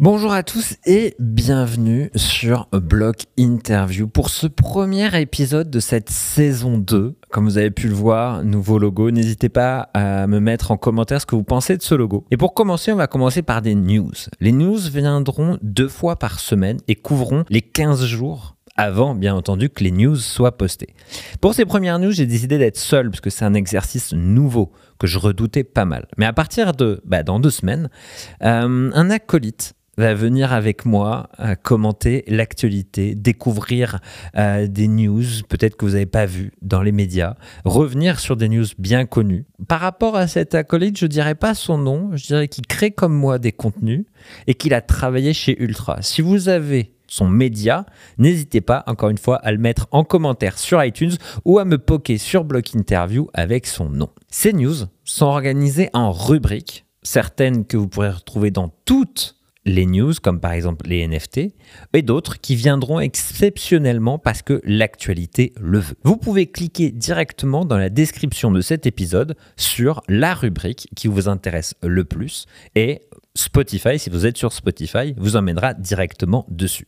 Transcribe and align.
Bonjour 0.00 0.30
à 0.32 0.44
tous 0.44 0.76
et 0.86 1.16
bienvenue 1.18 2.12
sur 2.14 2.68
Block 2.70 3.24
Interview 3.36 4.06
pour 4.06 4.30
ce 4.30 4.46
premier 4.46 5.20
épisode 5.20 5.70
de 5.70 5.80
cette 5.80 6.08
saison 6.08 6.78
2. 6.78 7.16
Comme 7.30 7.46
vous 7.46 7.58
avez 7.58 7.72
pu 7.72 7.88
le 7.88 7.94
voir, 7.94 8.44
nouveau 8.44 8.78
logo. 8.78 9.10
N'hésitez 9.10 9.48
pas 9.48 9.90
à 9.94 10.28
me 10.28 10.38
mettre 10.38 10.70
en 10.70 10.76
commentaire 10.76 11.20
ce 11.20 11.26
que 11.26 11.34
vous 11.34 11.42
pensez 11.42 11.76
de 11.76 11.82
ce 11.82 11.96
logo. 11.96 12.24
Et 12.30 12.36
pour 12.36 12.54
commencer, 12.54 12.92
on 12.92 12.96
va 12.96 13.08
commencer 13.08 13.42
par 13.42 13.60
des 13.60 13.74
news. 13.74 14.12
Les 14.38 14.52
news 14.52 14.78
viendront 14.78 15.58
deux 15.62 15.88
fois 15.88 16.14
par 16.14 16.38
semaine 16.38 16.78
et 16.86 16.94
couvriront 16.94 17.44
les 17.50 17.62
15 17.62 18.04
jours 18.04 18.54
avant, 18.76 19.16
bien 19.16 19.34
entendu, 19.34 19.68
que 19.68 19.82
les 19.82 19.90
news 19.90 20.14
soient 20.14 20.56
postées. 20.56 20.94
Pour 21.40 21.54
ces 21.54 21.64
premières 21.64 21.98
news, 21.98 22.12
j'ai 22.12 22.26
décidé 22.26 22.56
d'être 22.56 22.76
seul 22.76 23.10
parce 23.10 23.20
que 23.20 23.30
c'est 23.30 23.44
un 23.44 23.54
exercice 23.54 24.12
nouveau 24.12 24.70
que 25.00 25.08
je 25.08 25.18
redoutais 25.18 25.64
pas 25.64 25.84
mal. 25.84 26.06
Mais 26.16 26.26
à 26.26 26.32
partir 26.32 26.72
de, 26.72 27.00
bah, 27.04 27.24
dans 27.24 27.40
deux 27.40 27.50
semaines, 27.50 27.90
euh, 28.44 28.92
un 28.94 29.10
acolyte 29.10 29.74
va 29.98 30.14
venir 30.14 30.52
avec 30.52 30.84
moi 30.84 31.28
euh, 31.40 31.54
commenter 31.60 32.24
l'actualité, 32.28 33.14
découvrir 33.14 33.98
euh, 34.36 34.66
des 34.66 34.88
news 34.88 35.24
peut-être 35.48 35.76
que 35.76 35.84
vous 35.84 35.92
n'avez 35.92 36.06
pas 36.06 36.24
vues 36.24 36.52
dans 36.62 36.82
les 36.82 36.92
médias, 36.92 37.34
revenir 37.64 38.20
sur 38.20 38.36
des 38.36 38.48
news 38.48 38.66
bien 38.78 39.04
connues. 39.06 39.44
Par 39.66 39.80
rapport 39.80 40.16
à 40.16 40.28
cet 40.28 40.54
acolyte, 40.54 40.98
je 40.98 41.06
dirais 41.06 41.34
pas 41.34 41.54
son 41.54 41.78
nom, 41.78 42.10
je 42.14 42.26
dirais 42.26 42.48
qu'il 42.48 42.66
crée 42.66 42.92
comme 42.92 43.14
moi 43.14 43.38
des 43.38 43.52
contenus 43.52 44.04
et 44.46 44.54
qu'il 44.54 44.72
a 44.72 44.80
travaillé 44.80 45.32
chez 45.32 45.60
Ultra. 45.60 46.00
Si 46.00 46.22
vous 46.22 46.48
avez 46.48 46.94
son 47.08 47.26
média, 47.26 47.86
n'hésitez 48.18 48.60
pas 48.60 48.84
encore 48.86 49.08
une 49.08 49.18
fois 49.18 49.36
à 49.36 49.50
le 49.50 49.58
mettre 49.58 49.88
en 49.90 50.04
commentaire 50.04 50.58
sur 50.58 50.82
iTunes 50.84 51.16
ou 51.44 51.58
à 51.58 51.64
me 51.64 51.78
poker 51.78 52.20
sur 52.20 52.44
Block 52.44 52.74
Interview 52.74 53.28
avec 53.34 53.66
son 53.66 53.88
nom. 53.88 54.10
Ces 54.30 54.52
news 54.52 54.74
sont 55.04 55.26
organisées 55.26 55.90
en 55.92 56.12
rubriques, 56.12 56.84
certaines 57.02 57.64
que 57.64 57.76
vous 57.76 57.88
pourrez 57.88 58.10
retrouver 58.10 58.50
dans 58.50 58.68
toutes 58.84 59.37
les 59.64 59.86
news, 59.86 60.14
comme 60.22 60.40
par 60.40 60.52
exemple 60.52 60.88
les 60.88 61.06
NFT, 61.06 61.54
et 61.92 62.02
d'autres 62.02 62.40
qui 62.40 62.56
viendront 62.56 63.00
exceptionnellement 63.00 64.18
parce 64.18 64.42
que 64.42 64.60
l'actualité 64.64 65.52
le 65.60 65.78
veut. 65.78 65.96
Vous 66.04 66.16
pouvez 66.16 66.46
cliquer 66.46 66.90
directement 66.90 67.64
dans 67.64 67.78
la 67.78 67.90
description 67.90 68.50
de 68.50 68.60
cet 68.60 68.86
épisode 68.86 69.36
sur 69.56 70.02
la 70.08 70.34
rubrique 70.34 70.88
qui 70.96 71.08
vous 71.08 71.28
intéresse 71.28 71.74
le 71.82 72.04
plus 72.04 72.46
et 72.74 73.02
Spotify, 73.34 73.98
si 74.00 74.10
vous 74.10 74.26
êtes 74.26 74.36
sur 74.36 74.52
Spotify, 74.52 75.14
vous 75.16 75.36
emmènera 75.36 75.72
directement 75.72 76.44
dessus. 76.48 76.86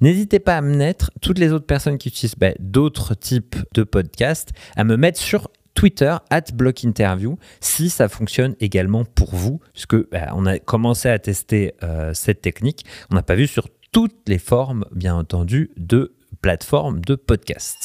N'hésitez 0.00 0.38
pas 0.38 0.56
à 0.56 0.60
me 0.62 0.74
mettre, 0.74 1.10
toutes 1.20 1.38
les 1.38 1.52
autres 1.52 1.66
personnes 1.66 1.98
qui 1.98 2.08
utilisent 2.08 2.36
bah, 2.36 2.52
d'autres 2.58 3.14
types 3.14 3.56
de 3.74 3.82
podcasts, 3.82 4.52
à 4.76 4.84
me 4.84 4.96
mettre 4.96 5.20
sur 5.20 5.50
Twitter, 5.74 6.16
at 6.30 6.44
Interview, 6.84 7.38
si 7.60 7.90
ça 7.90 8.08
fonctionne 8.08 8.54
également 8.60 9.04
pour 9.04 9.34
vous, 9.34 9.60
puisque 9.72 10.10
bah, 10.10 10.32
on 10.34 10.46
a 10.46 10.58
commencé 10.58 11.08
à 11.08 11.18
tester 11.18 11.74
euh, 11.82 12.12
cette 12.14 12.42
technique. 12.42 12.84
On 13.10 13.14
n'a 13.14 13.22
pas 13.22 13.34
vu 13.34 13.46
sur 13.46 13.68
toutes 13.92 14.28
les 14.28 14.38
formes, 14.38 14.84
bien 14.92 15.14
entendu, 15.16 15.70
de 15.76 16.14
plateformes 16.42 17.00
de 17.00 17.14
podcast. 17.14 17.76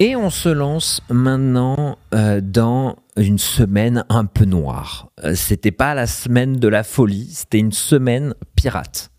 Et 0.00 0.16
on 0.16 0.30
se 0.30 0.48
lance 0.48 1.00
maintenant 1.10 1.96
euh, 2.14 2.40
dans 2.42 2.96
une 3.16 3.38
semaine 3.38 4.04
un 4.08 4.24
peu 4.24 4.44
noire. 4.44 5.10
Euh, 5.22 5.34
c'était 5.34 5.70
pas 5.70 5.94
la 5.94 6.06
semaine 6.06 6.56
de 6.56 6.68
la 6.68 6.82
folie, 6.82 7.28
c'était 7.30 7.58
une 7.58 7.72
semaine 7.72 8.34
pirate. 8.56 9.10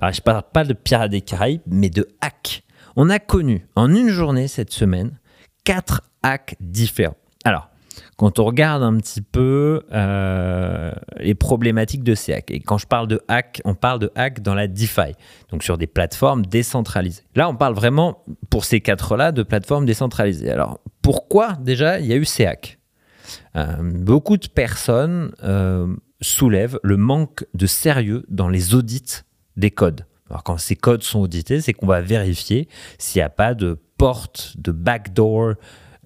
Alors 0.00 0.12
je 0.12 0.20
parle 0.20 0.42
pas 0.52 0.64
de 0.64 0.72
pirates 0.72 1.10
des 1.10 1.20
Caraïbes, 1.20 1.62
mais 1.66 1.90
de 1.90 2.08
hack. 2.20 2.64
On 2.96 3.10
a 3.10 3.18
connu 3.18 3.66
en 3.76 3.94
une 3.94 4.08
journée 4.08 4.48
cette 4.48 4.72
semaine 4.72 5.18
quatre 5.64 6.02
hacks 6.22 6.56
différents. 6.60 7.16
Alors, 7.44 7.70
quand 8.16 8.38
on 8.38 8.44
regarde 8.44 8.82
un 8.82 8.96
petit 8.96 9.20
peu 9.20 9.82
euh, 9.92 10.92
les 11.18 11.34
problématiques 11.34 12.02
de 12.02 12.14
ces 12.14 12.32
hacks, 12.32 12.50
et 12.50 12.60
quand 12.60 12.78
je 12.78 12.86
parle 12.86 13.08
de 13.08 13.20
hack, 13.28 13.60
on 13.64 13.74
parle 13.74 13.98
de 13.98 14.10
hack 14.14 14.40
dans 14.40 14.54
la 14.54 14.68
DeFi, 14.68 15.14
donc 15.50 15.62
sur 15.62 15.78
des 15.78 15.86
plateformes 15.86 16.46
décentralisées. 16.46 17.22
Là, 17.34 17.48
on 17.48 17.56
parle 17.56 17.74
vraiment, 17.74 18.24
pour 18.50 18.64
ces 18.64 18.80
quatre-là, 18.80 19.32
de 19.32 19.42
plateformes 19.42 19.86
décentralisées. 19.86 20.50
Alors, 20.50 20.80
pourquoi 21.02 21.54
déjà 21.60 22.00
il 22.00 22.06
y 22.06 22.12
a 22.12 22.16
eu 22.16 22.24
ces 22.24 22.46
hacks 22.46 22.78
euh, 23.56 23.76
Beaucoup 23.80 24.36
de 24.36 24.48
personnes 24.48 25.32
euh, 25.42 25.94
soulèvent 26.20 26.78
le 26.82 26.96
manque 26.96 27.44
de 27.54 27.66
sérieux 27.66 28.24
dans 28.28 28.48
les 28.48 28.74
audits 28.74 29.22
des 29.56 29.70
codes. 29.70 30.06
Alors 30.30 30.42
quand 30.42 30.58
ces 30.58 30.74
codes 30.74 31.02
sont 31.02 31.20
audités, 31.20 31.60
c'est 31.60 31.74
qu'on 31.74 31.86
va 31.86 32.00
vérifier 32.00 32.68
s'il 32.98 33.20
n'y 33.20 33.24
a 33.24 33.28
pas 33.28 33.54
de 33.54 33.78
porte, 33.96 34.54
de 34.58 34.72
backdoor, 34.72 35.54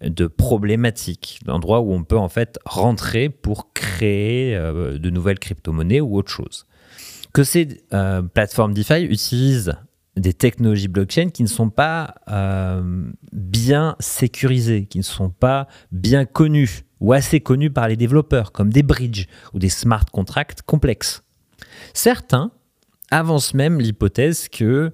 de 0.02 0.26
problématiques, 0.26 1.40
d'endroits 1.44 1.80
où 1.80 1.92
on 1.92 2.04
peut 2.04 2.18
en 2.18 2.28
fait 2.28 2.58
rentrer 2.64 3.28
pour 3.28 3.72
créer 3.72 4.54
euh, 4.54 4.98
de 4.98 5.10
nouvelles 5.10 5.38
crypto-monnaies 5.38 6.00
ou 6.00 6.16
autre 6.16 6.30
chose. 6.30 6.66
Que 7.32 7.44
ces 7.44 7.82
euh, 7.92 8.22
plateformes 8.22 8.74
DeFi 8.74 9.02
utilisent 9.02 9.74
des 10.16 10.32
technologies 10.32 10.88
blockchain 10.88 11.30
qui 11.30 11.42
ne 11.42 11.48
sont 11.48 11.70
pas 11.70 12.14
euh, 12.28 13.10
bien 13.32 13.96
sécurisées, 14.00 14.86
qui 14.86 14.98
ne 14.98 15.04
sont 15.04 15.30
pas 15.30 15.68
bien 15.92 16.24
connues 16.24 16.84
ou 17.00 17.12
assez 17.12 17.40
connues 17.40 17.70
par 17.70 17.88
les 17.88 17.96
développeurs, 17.96 18.50
comme 18.52 18.72
des 18.72 18.82
bridges 18.82 19.26
ou 19.54 19.58
des 19.58 19.68
smart 19.68 20.04
contracts 20.06 20.62
complexes. 20.62 21.22
Certains 21.94 22.50
avancent 23.10 23.54
même 23.54 23.80
l'hypothèse 23.80 24.48
que 24.48 24.92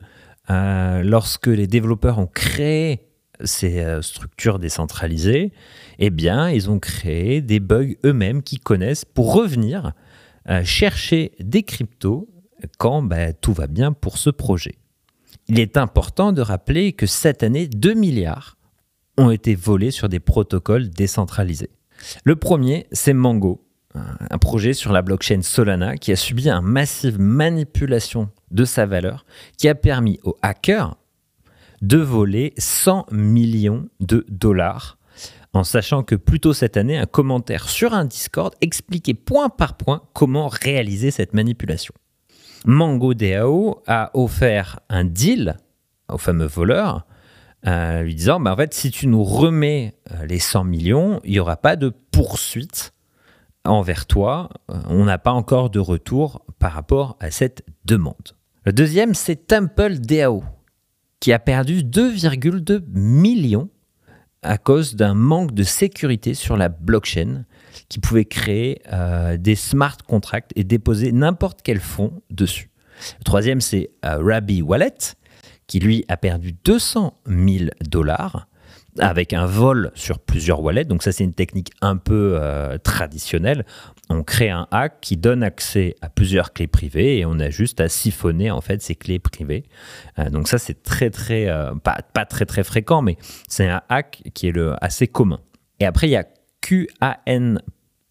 lorsque 0.49 1.47
les 1.47 1.67
développeurs 1.67 2.19
ont 2.19 2.27
créé 2.27 3.05
ces 3.43 3.81
euh, 3.81 4.03
structures 4.03 4.59
décentralisées, 4.59 5.53
eh 5.99 6.11
bien, 6.11 6.51
ils 6.51 6.71
ont 6.71 6.79
créé 6.79 7.41
des 7.41 7.61
bugs 7.61 7.95
eux-mêmes 8.05 8.43
qu'ils 8.43 8.61
connaissent 8.61 9.05
pour 9.05 9.35
revenir 9.35 9.93
euh, 10.49 10.63
chercher 10.65 11.33
des 11.41 11.63
cryptos 11.63 12.29
quand 12.79 13.03
bah, 13.03 13.33
tout 13.33 13.53
va 13.53 13.67
bien 13.67 13.93
pour 13.93 14.19
ce 14.19 14.31
projet. 14.31 14.77
Il 15.49 15.59
est 15.59 15.77
important 15.77 16.33
de 16.33 16.41
rappeler 16.41 16.93
que 16.93 17.07
cette 17.07 17.43
année, 17.43 17.67
2 17.67 17.95
milliards 17.95 18.57
ont 19.19 19.31
été 19.31 19.55
volés 19.55 19.91
sur 19.91 20.09
des 20.09 20.21
protocoles 20.21 20.89
décentralisés. 20.89 21.71
Le 22.25 22.37
premier, 22.37 22.87
c'est 22.93 23.13
Mango, 23.13 23.67
un 23.95 24.39
projet 24.39 24.73
sur 24.73 24.93
la 24.93 25.03
blockchain 25.03 25.43
Solana 25.43 25.97
qui 25.97 26.11
a 26.11 26.17
subi 26.17 26.49
une 26.49 26.63
massive 26.63 27.21
manipulation 27.21 28.31
de 28.55 28.65
sa 28.65 28.87
valeur 28.87 29.27
qui 29.59 29.69
a 29.69 29.75
permis 29.75 30.19
aux 30.25 30.37
hackers 30.41 30.97
de 31.83 31.99
voler 31.99 32.55
100 32.57 33.07
millions 33.11 33.89
de 34.01 34.25
dollars 34.31 34.97
en 35.55 35.63
sachant 35.63 36.03
que 36.03 36.17
plus 36.17 36.41
tôt 36.41 36.53
cette 36.53 36.77
année, 36.77 36.99
un 36.99 37.07
commentaire 37.07 37.69
sur 37.69 37.95
un 37.95 38.05
Discord 38.05 38.53
expliquait 38.61 39.15
point 39.15 39.49
par 39.49 39.77
point 39.77 40.03
comment 40.13 40.49
réaliser 40.49 41.13
cette 41.13 41.33
manipulation. 41.33 41.95
Mango 42.67 43.15
DAO 43.15 43.83
a 43.87 44.11
offert 44.15 44.81
un 44.89 45.05
deal 45.05 45.57
au 46.13 46.19
fameux 46.19 46.47
voleur, 46.47 47.07
euh, 47.67 48.03
lui 48.03 48.15
disant 48.17 48.41
bah, 48.41 48.53
en 48.53 48.57
fait, 48.57 48.75
si 48.75 48.91
tu 48.91 49.07
nous 49.07 49.23
remets 49.23 49.95
euh, 50.11 50.27
les 50.27 50.41
100 50.41 50.65
millions, 50.65 51.21
il 51.25 51.33
n'y 51.33 51.39
aura 51.39 51.57
pas 51.57 51.77
de 51.77 51.93
poursuite 52.11 52.93
envers 53.65 54.07
toi. 54.07 54.51
Euh, 54.71 54.81
on 54.89 55.05
n'a 55.05 55.19
pas 55.19 55.33
encore 55.33 55.71
de 55.71 55.79
retour 55.79 56.45
par 56.59 56.73
rapport 56.73 57.17
à 57.21 57.31
cette 57.31 57.65
demande. 57.85 58.35
Le 58.65 58.73
deuxième, 58.73 59.13
c'est 59.13 59.47
Temple 59.47 59.99
DAO 59.99 60.43
qui 61.21 61.35
a 61.35 61.39
perdu 61.39 61.83
2,2 61.83 62.83
millions 62.89 63.69
à 64.43 64.57
cause 64.57 64.95
d'un 64.95 65.13
manque 65.13 65.53
de 65.53 65.63
sécurité 65.63 66.33
sur 66.33 66.57
la 66.57 66.71
blockchain 66.71 67.45
qui 67.91 67.99
pouvait 67.99 68.25
créer 68.25 68.81
euh, 68.91 69.37
des 69.37 69.55
smart 69.55 69.99
contracts 70.07 70.53
et 70.57 70.65
déposer 70.65 71.13
n'importe 71.13 71.61
quel 71.63 71.79
fonds 71.79 72.23
dessus. 72.31 72.71
Le 73.19 73.25
troisième, 73.25 73.61
c'est 73.61 73.91
euh, 74.07 74.17
Rabi 74.23 74.63
Wallet, 74.63 74.97
qui 75.67 75.79
lui 75.79 76.07
a 76.09 76.17
perdu 76.17 76.55
200 76.65 77.19
000 77.27 77.71
dollars 77.83 78.49
avec 78.99 79.33
un 79.33 79.45
vol 79.45 79.91
sur 79.95 80.19
plusieurs 80.19 80.63
wallets. 80.63 80.85
Donc 80.85 81.03
ça, 81.03 81.13
c'est 81.13 81.25
une 81.25 81.35
technique 81.35 81.71
un 81.83 81.97
peu 81.97 82.39
euh, 82.41 82.79
traditionnelle. 82.79 83.67
On 84.11 84.23
crée 84.23 84.51
un 84.51 84.69
hack 84.71 84.99
qui 85.01 85.17
donne 85.17 85.43
accès 85.43 85.97
à 86.03 86.09
plusieurs 86.09 86.53
clés 86.53 86.67
privées 86.67 87.19
et 87.19 87.25
on 87.25 87.39
a 87.39 87.51
juste 87.51 87.81
à 87.81 87.89
siphonner 87.89 88.51
en 88.51 88.61
fait 88.61 88.83
ces 88.83 88.95
clés 88.95 89.19
privées. 89.19 89.65
Euh, 90.19 90.29
donc 90.29 90.49
ça, 90.49 90.59
c'est 90.59 90.83
très 90.83 91.11
très 91.11 91.49
euh, 91.49 91.75
pas, 91.75 92.25
très 92.27 92.45
très 92.45 92.65
fréquent, 92.65 93.03
mais 93.03 93.17
c'est 93.49 93.69
un 93.69 93.83
hack 93.89 94.23
qui 94.35 94.49
est 94.49 94.55
assez 94.81 95.09
commun. 95.09 95.41
Et 95.81 95.87
après, 95.87 96.09
il 96.09 96.11
y 96.11 96.17
a 96.17 96.25
QAN 96.61 97.57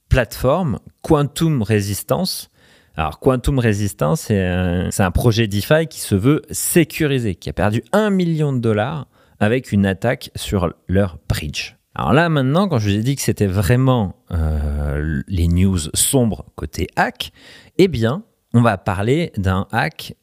Platform, 0.10 0.80
Quantum 1.02 1.64
Resistance. 1.64 2.50
Alors, 2.96 3.20
Quantum 3.20 3.58
Resistance, 3.58 4.22
c'est 4.22 4.46
un, 4.46 4.90
un, 4.96 5.12
projet 5.12 5.48
DeFi 5.48 5.88
qui 5.88 6.00
se 6.00 6.14
veut 6.14 6.44
sécurisé, 6.52 7.34
qui 7.34 7.50
a 7.50 7.54
perdu 7.54 7.84
un 7.94 8.12
million 8.12 8.54
de 8.54 8.60
dollars 8.60 9.08
avec 9.40 9.72
une 9.72 9.86
attaque 9.86 10.30
sur 10.36 10.74
leur 10.88 11.18
bridge. 11.28 11.76
Alors 11.96 12.14
là 12.14 12.28
maintenant, 12.30 12.68
quand 12.68 12.80
je 12.80 12.90
vous 12.90 12.96
ai 12.96 13.04
dit 13.04 13.16
que 13.16 13.22
c'était 13.22 13.48
vraiment 13.48 14.16
euh, 14.32 15.22
les 15.28 15.48
news 15.48 15.78
sombres 15.94 16.46
côté 16.56 16.88
hack, 16.96 17.32
eh 17.78 17.88
bien, 17.88 18.24
on 18.54 18.62
va 18.62 18.78
parler 18.78 19.32
d'un 19.38 19.68
hack 19.72 20.16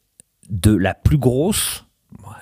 de 0.49 0.75
la 0.75 0.93
plus 0.93 1.17
grosse, 1.17 1.85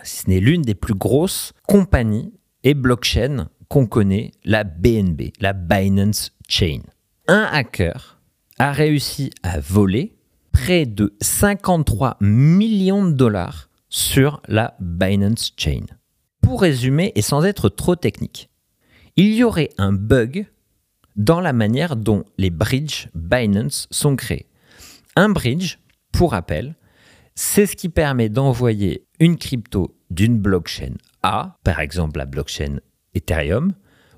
si 0.04 0.24
ce 0.24 0.30
n'est 0.30 0.40
l'une 0.40 0.64
des 0.64 0.76
plus 0.76 0.96
grosses 0.96 1.54
compagnies 1.68 2.34
et 2.64 2.74
blockchain 2.74 3.50
qu'on 3.68 3.86
connaît, 3.86 4.32
la 4.44 4.64
BNB, 4.64 5.32
la 5.40 5.54
Binance 5.54 6.32
Chain. 6.48 6.82
Un 7.28 7.48
hacker 7.52 8.20
a 8.58 8.72
réussi 8.72 9.30
à 9.44 9.60
voler 9.60 10.16
près 10.52 10.88
de 10.88 11.16
53 11.22 12.18
millions 12.20 13.06
de 13.06 13.12
dollars 13.12 13.70
sur 13.90 14.42
la 14.48 14.76
Binance 14.80 15.54
Chain. 15.56 15.86
Pour 16.42 16.62
résumer 16.62 17.12
et 17.16 17.22
sans 17.22 17.46
être 17.46 17.70
trop 17.70 17.96
technique, 17.96 18.49
il 19.16 19.34
y 19.34 19.44
aurait 19.44 19.70
un 19.78 19.94
bug 19.94 20.46
dans 21.16 21.42
la 21.42 21.54
manière 21.54 21.96
dont 21.96 22.24
les 22.38 22.50
bridges 22.50 23.10
Binance 23.14 23.88
sont 23.92 24.16
créés. 24.16 24.48
Un 25.16 25.30
bridge, 25.30 25.78
pour 26.12 26.32
rappel, 26.32 26.76
c'est 27.36 27.66
ce 27.66 27.76
qui 27.76 27.90
permet 27.90 28.30
d'envoyer 28.30 29.06
une 29.20 29.38
crypto 29.38 29.96
d'une 30.10 30.38
blockchain 30.38 30.94
A, 31.24 31.58
par 31.64 31.80
exemple 31.80 32.18
la 32.18 32.26
blockchain 32.26 32.80
Ethereum, 33.14 33.74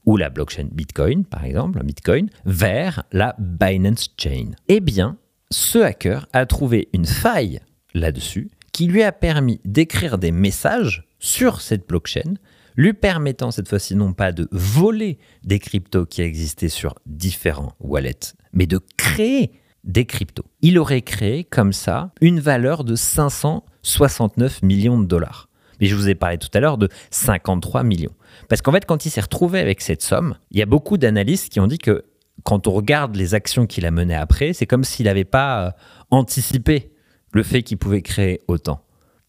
ou 0.06 0.18
la 0.18 0.30
blockchain 0.30 0.68
Bitcoin, 0.72 1.26
par 1.26 1.44
exemple, 1.44 1.84
Bitcoin, 1.84 2.30
vers 2.46 3.04
la 3.12 3.36
Binance 3.38 4.10
Chain. 4.18 4.52
Eh 4.68 4.80
bien, 4.80 5.18
ce 5.52 5.80
hacker 5.80 6.28
a 6.34 6.46
trouvé 6.46 6.90
une 6.94 7.06
faille 7.06 7.60
là-dessus 7.94 8.50
qui 8.72 8.88
lui 8.88 9.04
a 9.04 9.12
permis 9.12 9.60
d'écrire 9.66 10.18
des 10.18 10.32
messages 10.32 11.08
sur 11.20 11.62
cette 11.62 11.88
blockchain, 11.88 12.36
lui 12.76 12.94
permettant 12.94 13.52
cette 13.52 13.68
fois-ci 13.68 13.96
non 13.96 14.14
pas 14.14 14.32
de 14.32 14.48
voler 14.52 15.20
des 15.44 15.60
cryptos 15.60 16.06
qui 16.06 16.22
existaient 16.22 16.70
sur 16.70 16.96
différents 17.06 17.74
wallets, 17.80 18.34
mais 18.54 18.68
de 18.68 18.80
créer 18.98 19.52
des 19.84 20.06
cryptos. 20.06 20.46
Il 20.62 20.78
aurait 20.78 21.02
créé 21.02 21.44
comme 21.44 21.74
ça 21.74 22.12
une 22.22 22.40
valeur 22.40 22.84
de 22.84 22.96
569 22.96 24.62
millions 24.64 25.00
de 25.00 25.06
dollars. 25.06 25.50
Mais 25.80 25.88
je 25.88 25.96
vous 25.96 26.10
ai 26.10 26.16
parlé 26.16 26.38
tout 26.38 26.50
à 26.54 26.60
l'heure 26.60 26.78
de 26.78 26.90
53 27.10 27.84
millions. 27.84 28.14
Parce 28.48 28.62
qu'en 28.62 28.72
fait, 28.72 28.86
quand 28.86 29.06
il 29.06 29.10
s'est 29.10 29.22
retrouvé 29.22 29.60
avec 29.60 29.82
cette 29.82 30.04
somme, 30.04 30.36
il 30.52 30.60
y 30.60 30.62
a 30.62 30.68
beaucoup 30.68 30.98
d'analystes 30.98 31.50
qui 31.50 31.60
ont 31.60 31.68
dit 31.68 31.80
que 31.80 32.06
quand 32.44 32.68
on 32.68 32.72
regarde 32.72 33.16
les 33.16 33.34
actions 33.34 33.66
qu'il 33.66 33.86
a 33.86 33.92
menées 33.92 34.16
après, 34.16 34.54
c'est 34.54 34.68
comme 34.68 34.84
s'il 34.84 35.06
n'avait 35.06 35.26
pas 35.26 35.66
euh, 35.66 35.72
anticipé 36.12 36.92
le 37.34 37.44
fait 37.44 37.64
qu'il 37.64 37.78
pouvait 37.78 38.02
créer 38.02 38.42
autant. 38.48 38.84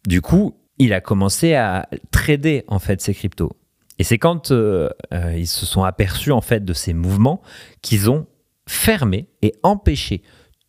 Du 0.07 0.21
coup, 0.21 0.57
il 0.79 0.93
a 0.93 1.01
commencé 1.01 1.55
à 1.55 1.89
trader 2.11 2.65
en 2.69 2.79
fait 2.79 3.01
ces 3.01 3.15
cryptos. 3.15 3.57
Et 3.99 4.05
c'est 4.05 4.19
quand 4.19 4.51
euh, 4.51 4.89
euh, 5.13 5.37
ils 5.37 5.47
se 5.47 5.67
sont 5.67 5.85
aperçus 5.85 6.33
en 6.33 6.41
fait 6.41 6.65
de 6.65 6.73
ces 6.73 6.93
mouvements 6.93 7.43
qu'ils 7.83 8.11
ont 8.11 8.27
fermé 8.67 9.29
et 9.43 9.55
empêché 9.63 10.23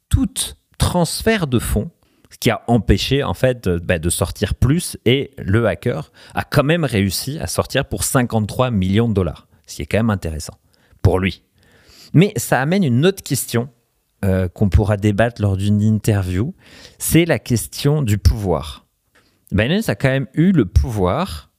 tout 0.10 0.30
transfert 0.78 1.48
de 1.48 1.60
fonds, 1.60 1.90
ce 2.30 2.38
qui 2.38 2.50
a 2.50 2.62
empêché 2.68 3.24
en 3.24 3.34
fait 3.34 3.70
bah, 3.70 4.00
de 4.00 4.10
sortir 4.10 4.56
plus 4.56 4.98
et 5.06 5.32
le 5.38 5.68
hacker 5.68 6.12
a 6.36 6.44
quand 6.44 6.64
même 6.64 6.84
réussi 6.84 7.40
à 7.40 7.48
sortir 7.48 7.86
pour 7.86 8.04
53 8.04 8.72
millions 8.72 9.08
de 9.08 9.14
dollars, 9.14 9.48
ce 9.66 9.78
qui 9.78 9.82
est 9.84 9.86
quand 9.86 10.00
même 10.00 10.10
intéressant 10.10 10.56
pour 11.02 11.20
lui. 11.20 11.44
Mais 12.14 12.34
ça 12.36 12.62
amène 12.62 12.84
une 12.84 13.06
autre 13.06 13.24
question 13.24 13.70
euh, 14.24 14.48
qu'on 14.48 14.70
pourra 14.70 14.96
débattre 14.96 15.42
lors 15.42 15.58
d'une 15.58 15.82
interview, 15.82 16.54
c'est 16.98 17.26
la 17.26 17.40
question 17.40 18.02
du 18.02 18.18
pouvoir. 18.18 18.83
Binance 19.54 19.88
a 19.88 19.96
quand 19.96 20.10
même 20.10 20.28
eu 20.34 20.52
le 20.52 20.66
pouvoir 20.66 21.52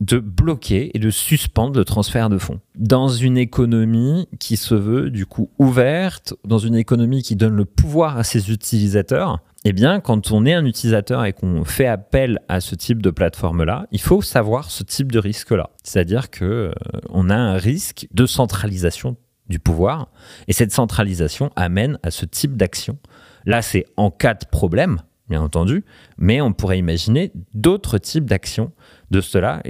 de 0.00 0.18
bloquer 0.18 0.90
et 0.94 0.98
de 0.98 1.10
suspendre 1.10 1.78
le 1.78 1.84
transfert 1.84 2.28
de 2.28 2.38
fonds. 2.38 2.60
Dans 2.76 3.08
une 3.08 3.36
économie 3.36 4.28
qui 4.40 4.56
se 4.56 4.74
veut 4.74 5.10
du 5.10 5.26
coup 5.26 5.50
ouverte, 5.58 6.34
dans 6.44 6.58
une 6.58 6.74
économie 6.74 7.22
qui 7.22 7.36
donne 7.36 7.54
le 7.54 7.64
pouvoir 7.64 8.16
à 8.16 8.24
ses 8.24 8.50
utilisateurs, 8.50 9.40
eh 9.64 9.72
bien, 9.72 10.00
quand 10.00 10.32
on 10.32 10.44
est 10.44 10.54
un 10.54 10.64
utilisateur 10.64 11.24
et 11.24 11.32
qu'on 11.32 11.64
fait 11.64 11.86
appel 11.86 12.40
à 12.48 12.60
ce 12.60 12.74
type 12.74 13.00
de 13.00 13.10
plateforme-là, 13.10 13.86
il 13.92 14.00
faut 14.00 14.22
savoir 14.22 14.70
ce 14.70 14.82
type 14.82 15.12
de 15.12 15.20
risque-là. 15.20 15.70
C'est-à-dire 15.84 16.30
que 16.30 16.44
euh, 16.44 16.72
on 17.10 17.30
a 17.30 17.36
un 17.36 17.56
risque 17.56 18.08
de 18.12 18.26
centralisation 18.26 19.16
du 19.48 19.58
pouvoir, 19.58 20.08
et 20.48 20.52
cette 20.52 20.72
centralisation 20.72 21.50
amène 21.56 21.98
à 22.02 22.10
ce 22.10 22.24
type 22.24 22.56
d'action. 22.56 22.98
Là, 23.44 23.62
c'est 23.62 23.86
en 23.96 24.10
cas 24.10 24.34
de 24.34 24.46
problème, 24.46 25.00
bien 25.32 25.42
entendu, 25.42 25.84
mais 26.18 26.40
on 26.40 26.52
pourrait 26.52 26.78
imaginer 26.78 27.32
d'autres 27.54 27.98
types 27.98 28.26
d'actions 28.26 28.72
de 29.10 29.20
cela 29.20 29.62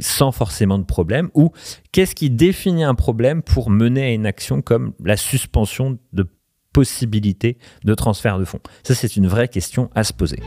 sans 0.00 0.32
forcément 0.32 0.78
de 0.78 0.84
problème 0.84 1.30
Ou 1.34 1.52
qu'est-ce 1.92 2.14
qui 2.14 2.30
définit 2.30 2.84
un 2.84 2.94
problème 2.94 3.42
pour 3.42 3.70
mener 3.70 4.02
à 4.02 4.10
une 4.10 4.26
action 4.26 4.62
comme 4.62 4.92
la 5.04 5.16
suspension 5.16 5.98
de 6.12 6.26
possibilité 6.72 7.58
de 7.84 7.94
transfert 7.94 8.38
de 8.38 8.44
fonds? 8.44 8.60
Ça, 8.82 8.94
c'est 8.94 9.16
une 9.16 9.26
vraie 9.26 9.48
question 9.48 9.90
à 9.94 10.04
se 10.04 10.12
poser. 10.12 10.38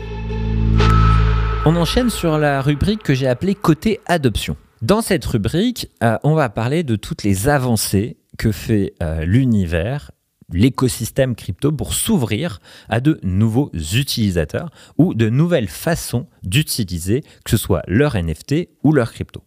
On 1.66 1.76
enchaîne 1.76 2.10
sur 2.10 2.38
la 2.38 2.62
rubrique 2.62 3.02
que 3.02 3.14
j'ai 3.14 3.26
appelée 3.26 3.54
côté 3.54 4.00
adoption. 4.06 4.56
Dans 4.82 5.02
cette 5.02 5.24
rubrique, 5.26 5.90
euh, 6.02 6.16
on 6.22 6.34
va 6.34 6.48
parler 6.48 6.84
de 6.84 6.96
toutes 6.96 7.22
les 7.22 7.48
avancées 7.48 8.16
que 8.38 8.52
fait 8.52 8.94
euh, 9.02 9.24
l'univers 9.26 10.10
l'écosystème 10.52 11.34
crypto 11.34 11.72
pour 11.72 11.94
s'ouvrir 11.94 12.60
à 12.88 13.00
de 13.00 13.18
nouveaux 13.22 13.70
utilisateurs 13.74 14.70
ou 14.98 15.14
de 15.14 15.28
nouvelles 15.28 15.68
façons 15.68 16.26
d'utiliser, 16.42 17.22
que 17.44 17.50
ce 17.50 17.56
soit 17.56 17.82
leur 17.86 18.16
NFT 18.16 18.68
ou 18.82 18.92
leur 18.92 19.12
crypto. 19.12 19.42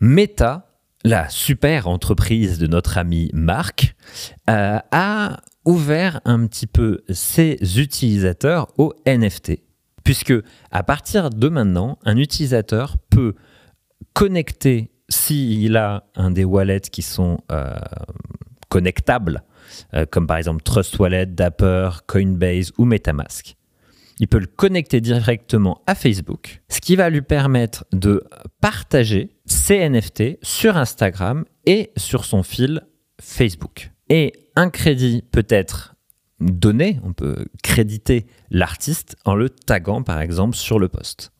Meta, 0.00 0.68
la 1.04 1.28
super 1.28 1.88
entreprise 1.88 2.58
de 2.58 2.66
notre 2.66 2.98
ami 2.98 3.30
Marc, 3.32 3.94
euh, 4.50 4.78
a 4.90 5.40
ouvert 5.64 6.20
un 6.24 6.46
petit 6.46 6.66
peu 6.66 7.02
ses 7.10 7.58
utilisateurs 7.78 8.68
aux 8.78 8.94
NFT. 9.06 9.60
Puisque 10.04 10.34
à 10.70 10.82
partir 10.82 11.30
de 11.30 11.48
maintenant, 11.48 11.98
un 12.04 12.16
utilisateur 12.16 12.96
peut 13.10 13.34
connecter, 14.14 14.90
s'il 15.10 15.76
a 15.76 16.04
un 16.14 16.30
des 16.30 16.44
wallets 16.44 16.80
qui 16.80 17.02
sont 17.02 17.38
euh, 17.52 17.76
connectables 18.68 19.42
euh, 19.94 20.06
comme 20.10 20.26
par 20.26 20.36
exemple 20.36 20.62
Trust 20.62 20.98
Wallet, 20.98 21.26
Dapper, 21.26 21.90
Coinbase 22.06 22.72
ou 22.78 22.84
Metamask. 22.84 23.54
Il 24.20 24.26
peut 24.26 24.40
le 24.40 24.46
connecter 24.46 25.00
directement 25.00 25.82
à 25.86 25.94
Facebook, 25.94 26.62
ce 26.68 26.80
qui 26.80 26.96
va 26.96 27.08
lui 27.08 27.22
permettre 27.22 27.84
de 27.92 28.24
partager 28.60 29.30
ses 29.46 29.88
NFT 29.88 30.38
sur 30.42 30.76
Instagram 30.76 31.44
et 31.66 31.92
sur 31.96 32.24
son 32.24 32.42
fil 32.42 32.82
Facebook. 33.20 33.92
Et 34.08 34.32
un 34.56 34.70
crédit 34.70 35.22
peut 35.30 35.46
être 35.48 35.94
donné, 36.40 36.98
on 37.04 37.12
peut 37.12 37.46
créditer 37.62 38.26
l'artiste 38.50 39.16
en 39.24 39.34
le 39.34 39.50
taguant 39.50 40.02
par 40.02 40.20
exemple 40.20 40.56
sur 40.56 40.78
le 40.78 40.88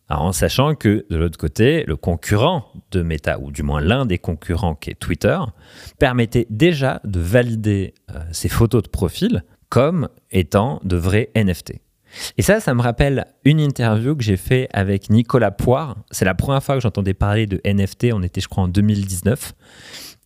post 0.08 0.20
en 0.20 0.32
sachant 0.32 0.74
que 0.74 1.06
de 1.10 1.16
l'autre 1.16 1.38
côté, 1.38 1.84
le 1.86 1.96
concurrent 1.96 2.72
de 2.90 3.02
Meta, 3.02 3.38
ou 3.38 3.50
du 3.50 3.62
moins 3.62 3.80
l'un 3.80 4.06
des 4.06 4.18
concurrents 4.18 4.74
qui 4.74 4.90
est 4.90 4.98
Twitter, 4.98 5.38
permettait 5.98 6.46
déjà 6.50 7.00
de 7.04 7.20
valider 7.20 7.94
euh, 8.10 8.20
ces 8.32 8.48
photos 8.48 8.82
de 8.82 8.88
profil 8.88 9.44
comme 9.68 10.08
étant 10.30 10.80
de 10.84 10.96
vrais 10.96 11.30
NFT. 11.36 11.74
Et 12.38 12.42
ça, 12.42 12.58
ça 12.58 12.72
me 12.72 12.80
rappelle 12.80 13.26
une 13.44 13.60
interview 13.60 14.16
que 14.16 14.22
j'ai 14.22 14.38
fait 14.38 14.68
avec 14.72 15.10
Nicolas 15.10 15.50
Poire. 15.50 15.96
C'est 16.10 16.24
la 16.24 16.34
première 16.34 16.62
fois 16.62 16.76
que 16.76 16.80
j'entendais 16.80 17.12
parler 17.12 17.46
de 17.46 17.60
NFT. 17.66 18.06
On 18.14 18.22
était, 18.22 18.40
je 18.40 18.48
crois, 18.48 18.64
en 18.64 18.68
2019. 18.68 19.52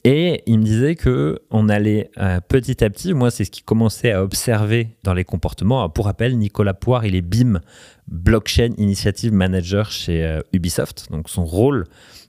Et 0.04 0.42
il 0.46 0.58
me 0.58 0.64
disait 0.64 0.96
que 0.96 1.40
on 1.50 1.68
allait 1.68 2.10
euh, 2.18 2.40
petit 2.40 2.82
à 2.82 2.90
petit, 2.90 3.14
moi 3.14 3.30
c'est 3.30 3.44
ce 3.44 3.52
qui 3.52 3.62
commençait 3.62 4.10
à 4.10 4.22
observer 4.24 4.96
dans 5.04 5.14
les 5.14 5.24
comportements. 5.24 5.88
pour 5.90 6.06
rappel, 6.06 6.36
Nicolas 6.38 6.74
Poire, 6.74 7.06
il 7.06 7.14
est 7.14 7.22
BIM, 7.22 7.60
Blockchain 8.08 8.70
Initiative 8.78 9.32
Manager 9.32 9.92
chez 9.92 10.24
euh, 10.24 10.40
Ubisoft. 10.52 11.06
Donc 11.12 11.28
son 11.28 11.44
rôle 11.44 11.84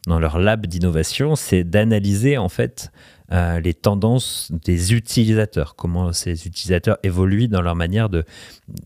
dans 0.05 0.19
leur 0.19 0.37
lab 0.37 0.67
d'innovation, 0.67 1.35
c'est 1.35 1.63
d'analyser 1.63 2.37
en 2.37 2.47
fait 2.47 2.91
euh, 3.31 3.59
les 3.59 3.73
tendances 3.73 4.51
des 4.63 4.93
utilisateurs, 4.93 5.75
comment 5.75 6.13
ces 6.13 6.45
utilisateurs 6.45 6.99
évoluent 7.01 7.47
dans 7.47 7.61
leur 7.63 7.75
manière 7.75 8.07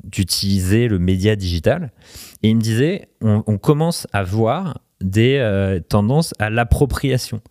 d'utiliser 0.06 0.88
le 0.88 0.98
média 0.98 1.36
digital. 1.36 1.91
Et 2.41 2.50
il 2.50 2.56
me 2.56 2.62
disait, 2.62 3.10
on, 3.20 3.44
on 3.48 3.58
commence 3.58 4.08
à 4.13 4.24
voir 4.24 4.79
des 5.01 5.79
tendances 5.89 6.34
à 6.39 6.50
l'appropriation. 6.50 7.41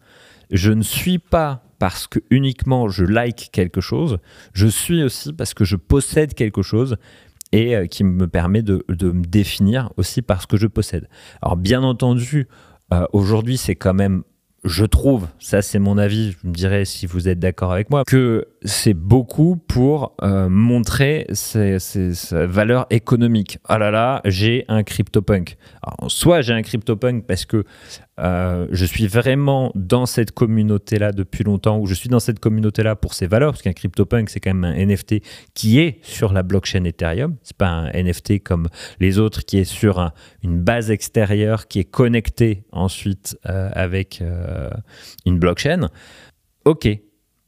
Je 0.51 0.73
ne 0.73 0.83
suis 0.83 1.19
pas 1.19 1.63
parce 1.79 2.07
que 2.07 2.21
uniquement 2.31 2.89
je 2.89 3.05
like 3.05 3.51
quelque 3.53 3.81
chose, 3.81 4.19
je 4.53 4.67
suis 4.67 5.03
aussi 5.03 5.33
parce 5.33 5.55
que 5.55 5.65
je 5.65 5.77
possède 5.77 6.35
quelque 6.35 6.63
chose 6.63 6.97
et 7.53 7.77
euh, 7.77 7.87
qui 7.87 8.05
me 8.05 8.27
permet 8.27 8.63
de, 8.63 8.85
me 8.89 9.25
définir 9.25 9.93
aussi 9.97 10.23
parce 10.23 10.47
que 10.47 10.57
je 10.57 10.67
possède. 10.67 11.09
Alors 11.43 11.57
bien 11.57 11.83
entendu, 11.83 12.49
euh, 12.93 13.07
aujourd'hui 13.13 13.57
c'est 13.57 13.77
quand 13.77 13.95
même 13.95 14.23
je 14.65 14.85
trouve, 14.85 15.29
ça 15.39 15.63
c'est 15.63 15.79
mon 15.79 15.97
avis, 15.99 16.33
je 16.33 16.49
me 16.49 16.53
dirais 16.53 16.85
si 16.85 17.07
vous 17.07 17.29
êtes 17.29 17.39
d'accord 17.39 17.73
avec 17.73 17.91
moi, 17.91 18.05
que 18.05 18.49
c'est 18.65 18.95
beaucoup 18.95 19.57
pour 19.57 20.15
euh, 20.23 20.49
montrer 20.49 21.27
ses, 21.33 21.79
valeurs 22.33 22.87
économiques. 22.91 23.59
Ah 23.65 23.79
là 23.79 23.91
là, 23.91 24.21
j'ai 24.25 24.65
un 24.69 24.83
CryptoPunk. 24.83 25.57
Alors, 25.83 26.11
soit 26.11 26.41
j'ai 26.43 26.53
un 26.53 26.63
CryptoPunk 26.63 27.27
parce 27.27 27.45
que 27.45 27.65
euh, 28.19 28.67
je 28.71 28.85
suis 28.87 29.07
vraiment 29.07 29.73
dans 29.75 30.07
cette 30.07 30.33
communauté-là 30.33 31.13
depuis 31.13 31.45
longtemps, 31.45 31.79
ou 31.79 31.87
je 31.87 31.95
suis 31.95 32.09
dans 32.09 32.21
cette 32.21 32.41
communauté-là 32.41 32.97
pour 32.97 33.15
ses 33.15 33.27
valeurs, 33.27 33.53
parce 33.53 33.63
qu'un 33.63 33.75
CryptoPunk, 33.75 34.31
c'est 34.31 34.41
quand 34.41 34.55
même 34.55 34.65
un 34.65 34.87
NFT 34.87 35.17
qui 35.55 35.81
est 35.81 35.99
sur 36.03 36.33
la 36.33 36.43
blockchain 36.43 36.85
Ethereum. 36.85 37.37
C'est 37.43 37.57
pas 37.57 37.69
un 37.69 37.91
NFT 37.91 38.43
comme 38.43 38.69
les 39.01 39.19
autres 39.19 39.45
qui 39.45 39.59
est 39.59 39.65
sur 39.65 40.13
une 40.43 40.59
base 40.59 40.91
extérieure 40.91 41.69
qui 41.69 41.81
est 41.81 41.85
connectée 41.85 42.65
ensuite 42.73 43.39
euh, 43.47 43.71
avec 43.75 44.23
une 45.25 45.39
blockchain. 45.39 45.89
Ok, 46.65 46.89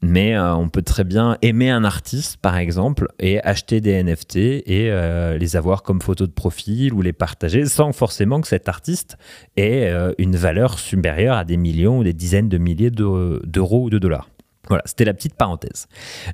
Mais 0.01 0.33
euh, 0.33 0.55
on 0.55 0.69
peut 0.69 0.81
très 0.81 1.03
bien 1.03 1.37
aimer 1.41 1.69
un 1.69 1.83
artiste, 1.83 2.37
par 2.37 2.55
exemple, 2.55 3.07
et 3.19 3.41
acheter 3.41 3.81
des 3.81 4.01
NFT 4.01 4.37
et 4.37 4.89
euh, 4.91 5.37
les 5.37 5.57
avoir 5.57 5.83
comme 5.83 6.01
photo 6.01 6.25
de 6.25 6.31
profil 6.31 6.93
ou 6.93 7.01
les 7.01 7.11
partager 7.11 7.65
sans 7.65 7.91
forcément 7.91 8.39
que 8.39 8.47
cet 8.47 8.69
artiste 8.69 9.17
ait 9.57 9.89
euh, 9.89 10.13
une 10.17 10.37
valeur 10.37 10.79
supérieure 10.79 11.35
à 11.35 11.43
des 11.43 11.57
millions 11.57 11.99
ou 11.99 12.03
des 12.05 12.13
dizaines 12.13 12.47
de 12.47 12.57
milliers 12.57 12.91
d'euros 12.91 13.83
ou 13.83 13.89
de 13.89 13.99
dollars. 13.99 14.29
Voilà, 14.67 14.83
c'était 14.85 15.05
la 15.05 15.13
petite 15.13 15.35
parenthèse. 15.35 15.87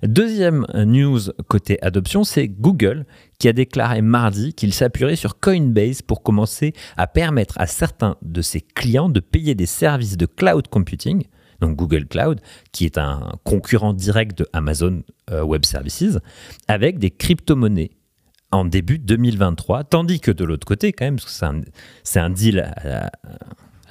Deuxième 0.03 0.65
news 0.73 1.19
côté 1.47 1.81
adoption, 1.81 2.23
c'est 2.23 2.47
Google 2.47 3.05
qui 3.39 3.47
a 3.47 3.53
déclaré 3.53 4.01
mardi 4.01 4.53
qu'il 4.53 4.73
s'appuierait 4.73 5.15
sur 5.15 5.39
Coinbase 5.39 6.01
pour 6.01 6.23
commencer 6.23 6.73
à 6.97 7.07
permettre 7.07 7.55
à 7.59 7.67
certains 7.67 8.17
de 8.21 8.41
ses 8.41 8.61
clients 8.61 9.09
de 9.09 9.19
payer 9.19 9.55
des 9.55 9.67
services 9.67 10.17
de 10.17 10.25
cloud 10.25 10.67
computing 10.67 11.23
donc 11.61 11.75
Google 11.75 12.05
Cloud, 12.05 12.41
qui 12.71 12.85
est 12.85 12.97
un 12.97 13.31
concurrent 13.43 13.93
direct 13.93 14.37
de 14.37 14.47
Amazon 14.53 15.03
euh, 15.31 15.43
Web 15.43 15.65
Services, 15.65 16.19
avec 16.67 16.99
des 16.99 17.11
crypto-monnaies 17.11 17.91
en 18.51 18.65
début 18.65 18.99
2023, 18.99 19.83
tandis 19.85 20.19
que 20.19 20.31
de 20.31 20.43
l'autre 20.43 20.65
côté, 20.65 20.93
quand 20.93 21.05
même, 21.05 21.15
parce 21.17 21.25
que 21.25 21.63
c'est 22.03 22.19
un, 22.19 22.29
deal 22.29 22.59
à, 22.59 23.11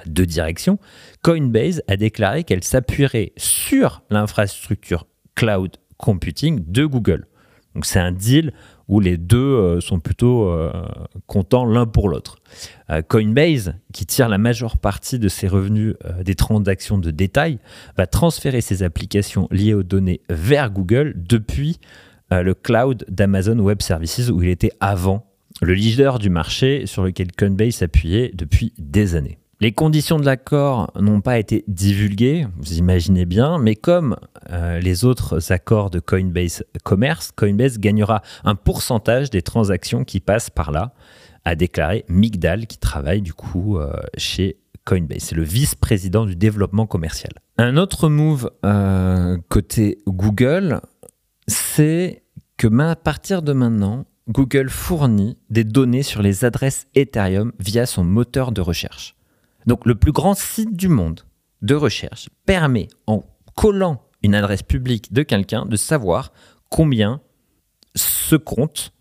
deux 0.09 0.27
directions, 0.27 0.79
Coinbase 1.23 1.83
a 1.89 1.97
déclaré 1.97 2.45
qu'elle 2.45 2.65
s'appuierait 2.65 3.33
sur 3.37 4.03
l'infrastructure 4.11 5.07
cloud 5.35 5.77
computing 5.97 6.65
de 6.67 6.85
Google. 6.85 7.27
Donc 7.75 7.87
c'est 7.87 7.99
un 7.99 8.13
deal 8.13 8.53
où 8.87 9.01
les 9.01 9.17
deux 9.17 9.39
euh, 9.39 9.81
sont 9.81 9.99
plutôt 9.99 10.49
euh, 10.49 10.71
contents 11.27 11.65
l'un 11.65 11.87
pour 11.87 12.09
l'autre. 12.09 12.37
Euh, 12.91 13.03
Coinbase, 13.03 13.75
qui 13.93 14.07
tire 14.07 14.29
la 14.29 14.39
majeure 14.39 14.79
partie 14.79 15.19
de 15.19 15.29
ses 15.29 15.49
revenus 15.49 15.95
des 16.23 16.35
transactions 16.35 16.99
de 16.99 17.11
détail, 17.11 17.59
va 17.97 18.07
transférer 18.07 18.61
ses 18.61 18.83
applications 18.83 19.49
liées 19.51 19.75
aux 19.75 19.83
données 19.83 20.21
vers 20.29 20.71
Google 20.71 21.15
depuis 21.17 21.79
le 22.31 22.55
cloud 22.55 23.05
d'Amazon 23.09 23.59
Web 23.61 23.81
Services 23.81 24.29
où 24.29 24.43
il 24.43 24.49
était 24.49 24.73
avant 24.81 25.25
le 25.63 25.75
leader 25.75 26.19
du 26.19 26.31
marché 26.31 26.87
sur 26.87 27.05
lequel 27.05 27.31
Coinbase 27.31 27.77
s'appuyait 27.77 28.33
depuis 28.35 28.73
des 28.79 29.15
années. 29.15 29.39
Les 29.61 29.73
conditions 29.73 30.19
de 30.19 30.25
l'accord 30.25 30.91
n'ont 30.99 31.21
pas 31.21 31.39
été 31.39 31.65
divulguées, 31.69 32.47
vous 32.59 32.75
imaginez 32.75 33.25
bien, 33.25 33.59
mais 33.59 33.77
comme 33.77 34.17
euh, 34.51 34.81
les 34.81 35.05
autres 35.05 35.53
accords 35.53 35.91
de 35.91 36.01
Coinbase 36.01 36.65
Commerce, 36.83 37.31
Coinbase 37.35 37.79
gagnera 37.79 38.23
un 38.45 38.57
pourcentage 38.57 39.31
des 39.31 39.43
transactions 39.43 40.05
qui 40.05 40.21
passent 40.21 40.51
par 40.51 40.73
là, 40.73 40.93
a 41.45 41.55
déclaré 41.55 42.05
Migdal, 42.09 42.67
qui 42.67 42.79
travaille 42.79 43.23
du 43.23 43.33
coup 43.33 43.79
euh, 43.79 43.93
chez 44.17 44.57
Coinbase. 44.85 45.19
C'est 45.21 45.37
le 45.37 45.45
vice-président 45.45 46.27
du 46.27 46.35
développement 46.35 46.87
commercial. 46.87 47.33
Un 47.57 47.77
autre 47.77 48.09
move 48.09 48.51
euh, 48.65 49.39
côté 49.49 49.99
Google, 50.07 50.81
c'est 51.47 52.23
que 52.57 52.67
à 52.81 52.97
partir 52.97 53.43
de 53.43 53.53
maintenant, 53.53 54.05
Google 54.29 54.69
fournit 54.69 55.37
des 55.51 55.65
données 55.65 56.03
sur 56.03 56.23
les 56.23 56.45
adresses 56.45 56.87
Ethereum 56.95 57.53
via 57.59 57.87
son 57.87 58.05
moteur 58.05 58.53
de 58.53 58.61
recherche. 58.61 59.15
Donc 59.67 59.87
le 59.87 59.95
plus 59.95 60.13
grand 60.13 60.35
site 60.35 60.77
du 60.77 60.89
monde 60.89 61.21
de 61.63 61.75
recherche 61.75 62.29
permet, 62.47 62.89
en 63.07 63.23
collant 63.55 64.03
une 64.23 64.35
adresse 64.35 64.63
publique 64.63 65.13
de 65.13 65.23
quelqu'un, 65.23 65.67
de 65.67 65.77
savoir 65.77 66.33
combien 66.71 67.21
ce 67.95 68.37
compte, 68.37 68.93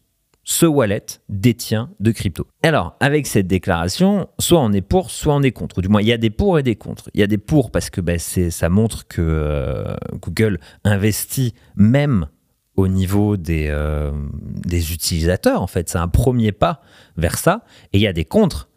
ce 0.43 0.65
wallet 0.65 1.05
détient 1.29 1.89
de 1.99 2.11
crypto. 2.11 2.45
Alors, 2.61 2.95
avec 2.99 3.27
cette 3.27 3.47
déclaration, 3.47 4.27
soit 4.39 4.59
on 4.59 4.71
est 4.73 4.81
pour, 4.81 5.09
soit 5.09 5.33
on 5.33 5.41
est 5.41 5.51
contre. 5.51 5.81
Du 5.81 5.87
moins, 5.87 6.01
il 6.01 6.07
y 6.07 6.13
a 6.13 6.17
des 6.17 6.29
pour 6.29 6.59
et 6.59 6.63
des 6.63 6.75
contre. 6.75 7.09
Il 7.13 7.21
y 7.21 7.23
a 7.23 7.27
des 7.27 7.37
pour 7.37 7.71
parce 7.71 7.89
que 7.89 8.01
ben, 8.01 8.19
ça 8.19 8.69
montre 8.69 9.07
que 9.07 9.21
euh, 9.21 9.95
Google 10.21 10.59
investit 10.83 11.53
même 11.75 12.27
au 12.75 12.87
niveau 12.87 13.35
euh, 13.37 14.11
des 14.35 14.93
utilisateurs, 14.93 15.61
en 15.61 15.67
fait. 15.67 15.89
C'est 15.89 15.97
un 15.97 16.09
premier 16.09 16.51
pas 16.51 16.81
vers 17.15 17.37
ça. 17.37 17.63
Et 17.93 17.99
il 17.99 18.01
y 18.01 18.07
a 18.07 18.13
des 18.13 18.25
contre 18.25 18.69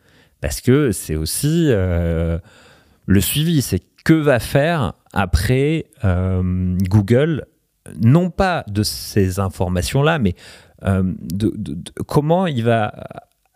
parce 0.46 0.60
que 0.60 0.92
c'est 0.92 1.16
aussi 1.16 1.70
euh, 1.70 2.38
le 3.06 3.20
suivi, 3.20 3.62
c'est 3.62 3.82
que 4.04 4.12
va 4.12 4.38
faire 4.38 4.92
après 5.12 5.86
euh, 6.04 6.78
Google, 6.82 7.46
non 8.00 8.30
pas 8.30 8.62
de 8.68 8.84
ces 8.84 9.40
informations-là, 9.40 10.20
mais 10.20 10.36
euh, 10.84 11.02
de, 11.20 11.52
comment 12.06 12.46
il 12.46 12.62
va 12.62 12.94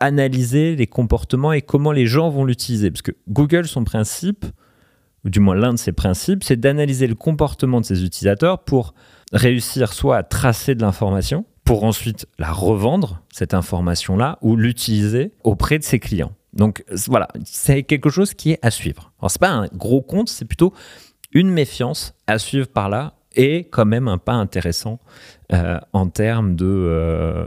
analyser 0.00 0.74
les 0.74 0.88
comportements 0.88 1.52
et 1.52 1.62
comment 1.62 1.92
les 1.92 2.06
gens 2.06 2.28
vont 2.28 2.44
l'utiliser. 2.44 2.90
Parce 2.90 3.02
que 3.02 3.12
Google, 3.28 3.68
son 3.68 3.84
principe, 3.84 4.44
ou 5.24 5.30
du 5.30 5.38
moins 5.38 5.54
l'un 5.54 5.74
de 5.74 5.78
ses 5.78 5.92
principes, 5.92 6.42
c'est 6.42 6.58
d'analyser 6.58 7.06
le 7.06 7.14
comportement 7.14 7.80
de 7.80 7.86
ses 7.86 8.04
utilisateurs 8.04 8.64
pour 8.64 8.94
réussir 9.32 9.92
soit 9.92 10.16
à 10.16 10.22
tracer 10.24 10.74
de 10.74 10.82
l'information, 10.82 11.44
pour 11.64 11.84
ensuite 11.84 12.26
la 12.40 12.50
revendre, 12.50 13.22
cette 13.32 13.54
information-là, 13.54 14.38
ou 14.42 14.56
l'utiliser 14.56 15.30
auprès 15.44 15.78
de 15.78 15.84
ses 15.84 16.00
clients. 16.00 16.32
Donc 16.52 16.84
voilà, 17.06 17.28
c'est 17.44 17.82
quelque 17.82 18.10
chose 18.10 18.34
qui 18.34 18.52
est 18.52 18.58
à 18.62 18.70
suivre. 18.70 19.12
Alors 19.20 19.30
c'est 19.30 19.40
pas 19.40 19.50
un 19.50 19.66
gros 19.68 20.02
compte, 20.02 20.28
c'est 20.28 20.44
plutôt 20.44 20.72
une 21.32 21.50
méfiance 21.50 22.14
à 22.26 22.38
suivre 22.38 22.66
par 22.66 22.88
là 22.88 23.14
et 23.36 23.64
quand 23.64 23.86
même 23.86 24.08
un 24.08 24.18
pas 24.18 24.32
intéressant 24.32 24.98
euh, 25.52 25.78
en 25.92 26.08
termes 26.08 26.56
de, 26.56 26.66
euh, 26.66 27.46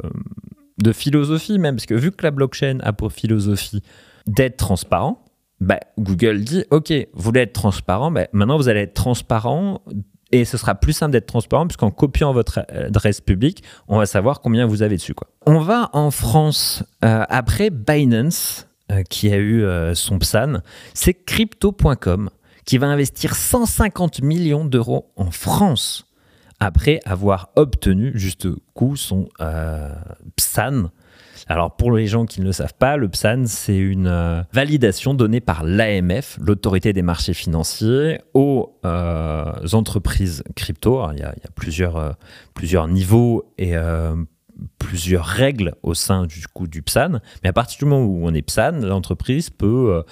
de 0.78 0.92
philosophie 0.94 1.60
même, 1.60 1.76
parce 1.76 1.86
que 1.86 1.94
vu 1.94 2.12
que 2.12 2.24
la 2.24 2.32
blockchain 2.32 2.80
a 2.82 2.94
pour 2.94 3.12
philosophie 3.12 3.84
d'être 4.26 4.58
transparent, 4.58 5.26
bah, 5.60 5.80
Google 6.00 6.42
dit, 6.42 6.64
OK, 6.72 6.92
vous 7.14 7.22
voulez 7.22 7.42
être 7.42 7.54
transparent, 7.54 8.12
bah, 8.12 8.28
maintenant 8.32 8.58
vous 8.58 8.70
allez 8.70 8.82
être 8.82 8.94
transparent 8.94 9.82
et 10.32 10.46
ce 10.46 10.58
sera 10.58 10.76
plus 10.76 10.94
simple 10.94 11.12
d'être 11.12 11.28
transparent 11.28 11.68
puisqu'en 11.68 11.92
copiant 11.92 12.34
votre 12.34 12.66
adresse 12.70 13.22
publique, 13.22 13.64
on 13.88 13.98
va 13.98 14.06
savoir 14.06 14.42
combien 14.42 14.66
vous 14.66 14.82
avez 14.82 14.96
dessus. 14.96 15.14
Quoi. 15.14 15.28
On 15.46 15.60
va 15.60 15.90
en 15.94 16.10
France 16.10 16.84
euh, 17.04 17.24
après 17.30 17.70
Binance 17.70 18.68
qui 19.10 19.32
a 19.32 19.38
eu 19.38 19.64
euh, 19.64 19.96
son 19.96 20.20
PSAN, 20.20 20.62
c'est 20.94 21.14
crypto.com 21.14 22.30
qui 22.66 22.78
va 22.78 22.88
investir 22.88 23.36
150 23.36 24.22
millions 24.22 24.66
d'euros 24.66 25.12
en 25.16 25.32
France 25.32 26.08
après 26.60 27.00
avoir 27.06 27.50
obtenu 27.56 28.12
juste 28.16 28.48
coup 28.74 28.96
son 28.96 29.28
euh, 29.42 29.94
PSAN. 30.38 30.92
Alors 31.48 31.76
pour 31.76 31.92
les 31.92 32.08
gens 32.08 32.26
qui 32.26 32.40
ne 32.40 32.46
le 32.46 32.54
savent 32.54 32.76
pas, 32.76 32.96
le 32.96 33.10
PSAN, 33.10 33.44
c'est 33.48 33.78
une 33.78 34.46
validation 34.54 35.14
donnée 35.14 35.42
par 35.42 35.66
l'AMF, 35.66 36.38
l'autorité 36.40 36.94
des 36.94 37.02
marchés 37.02 37.34
financiers, 37.34 38.22
aux 38.34 38.80
entreprises 39.74 40.44
crypto. 40.56 41.06
il, 41.12 41.20
y 41.20 41.24
a, 41.24 41.34
plusieurs, 41.54 42.16
plusieurs 42.54 42.88
niveaux 42.88 43.52
et 43.58 43.76
plusieurs 44.78 45.26
règles 45.26 45.76
au 45.84 45.94
sein 45.94 46.26
du 46.26 46.46
coup 46.48 46.68
du 46.68 46.82
PSAN, 46.82 47.20
mais 47.44 47.50
à 47.50 47.54
partir 47.54 47.80
du 47.80 47.86
moment 47.86 48.06
où 48.06 48.28
on 48.28 48.34
est 48.34 48.42
PSAN, 48.42 48.82
l'entreprise 48.82 49.50
peut 49.50 50.04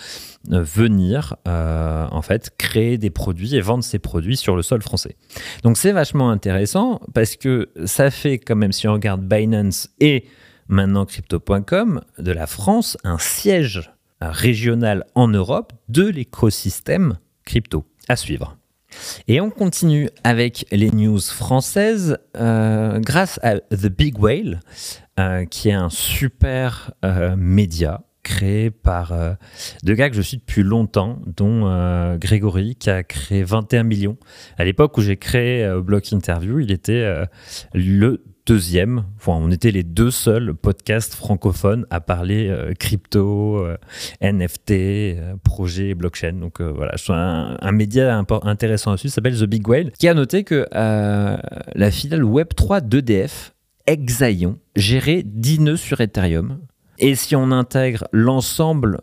euh, 0.49 0.61
venir 0.63 1.35
euh, 1.47 2.07
en 2.11 2.21
fait 2.21 2.51
créer 2.57 2.97
des 2.97 3.09
produits 3.09 3.55
et 3.55 3.61
vendre 3.61 3.83
ses 3.83 3.99
produits 3.99 4.37
sur 4.37 4.55
le 4.55 4.61
sol 4.61 4.81
français. 4.81 5.15
Donc 5.63 5.77
c'est 5.77 5.91
vachement 5.91 6.31
intéressant 6.31 7.01
parce 7.13 7.35
que 7.35 7.69
ça 7.85 8.11
fait 8.11 8.37
quand 8.37 8.55
même 8.55 8.71
si 8.71 8.87
on 8.87 8.93
regarde 8.93 9.21
Binance 9.21 9.89
et 9.99 10.25
maintenant 10.67 11.05
crypto.com 11.05 12.01
de 12.17 12.31
la 12.31 12.47
France 12.47 12.97
un 13.03 13.17
siège 13.17 13.91
régional 14.21 15.05
en 15.15 15.27
Europe 15.27 15.73
de 15.89 16.07
l'écosystème 16.07 17.17
crypto 17.45 17.85
à 18.07 18.15
suivre. 18.15 18.60
Et 19.27 19.41
on 19.41 19.49
continue 19.49 20.09
avec 20.23 20.65
les 20.71 20.91
news 20.91 21.19
françaises 21.19 22.17
euh, 22.37 22.99
grâce 22.99 23.39
à 23.43 23.59
The 23.59 23.87
Big 23.87 24.19
Whale, 24.19 24.59
euh, 25.19 25.45
qui 25.45 25.69
est 25.69 25.73
un 25.73 25.89
super 25.89 26.91
euh, 27.05 27.35
média 27.35 28.01
créé 28.23 28.69
par 28.69 29.13
deux 29.83 29.95
gars 29.95 30.11
que 30.11 30.15
je 30.15 30.21
suis 30.21 30.37
depuis 30.37 30.61
longtemps, 30.61 31.19
dont 31.25 32.17
Grégory, 32.17 32.75
qui 32.75 32.91
a 32.91 33.01
créé 33.01 33.41
21 33.41 33.81
millions. 33.81 34.15
À 34.59 34.63
l'époque 34.63 34.95
où 34.99 35.01
j'ai 35.01 35.17
créé 35.17 35.67
Block 35.81 36.13
Interview, 36.13 36.59
il 36.59 36.71
était 36.71 37.25
le 37.73 38.23
deuxième, 38.45 39.05
enfin, 39.17 39.33
on 39.33 39.51
était 39.51 39.71
les 39.71 39.83
deux 39.83 40.11
seuls 40.11 40.53
podcasts 40.53 41.13
francophones 41.13 41.85
à 41.89 42.01
parler 42.01 42.47
euh, 42.49 42.73
crypto, 42.73 43.57
euh, 43.57 43.77
NFT, 44.21 44.71
euh, 44.71 45.35
projet 45.43 45.93
blockchain. 45.93 46.33
Donc 46.33 46.61
voilà, 46.61 46.95
je 46.97 47.11
un, 47.11 47.57
un 47.59 47.71
média 47.71 48.23
intéressant 48.43 48.93
aussi, 48.93 49.09
s'appelle 49.09 49.37
The 49.37 49.45
Big 49.45 49.67
Whale, 49.67 49.91
qui 49.91 50.07
a 50.07 50.13
noté 50.13 50.43
que 50.43 50.65
la 50.71 51.91
filiale 51.91 52.23
Web3 52.23 52.87
d'EDF, 52.87 53.53
Exaion, 53.87 54.57
gérait 54.75 55.23
10 55.25 55.59
nœuds 55.59 55.77
sur 55.77 56.01
Ethereum. 56.01 56.59
Et 56.99 57.15
si 57.15 57.35
on 57.35 57.51
intègre 57.51 58.07
l'ensemble 58.11 59.01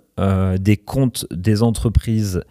des 0.58 0.76
comptes 0.76 1.26
des 1.32 1.62
entreprises 1.62 2.42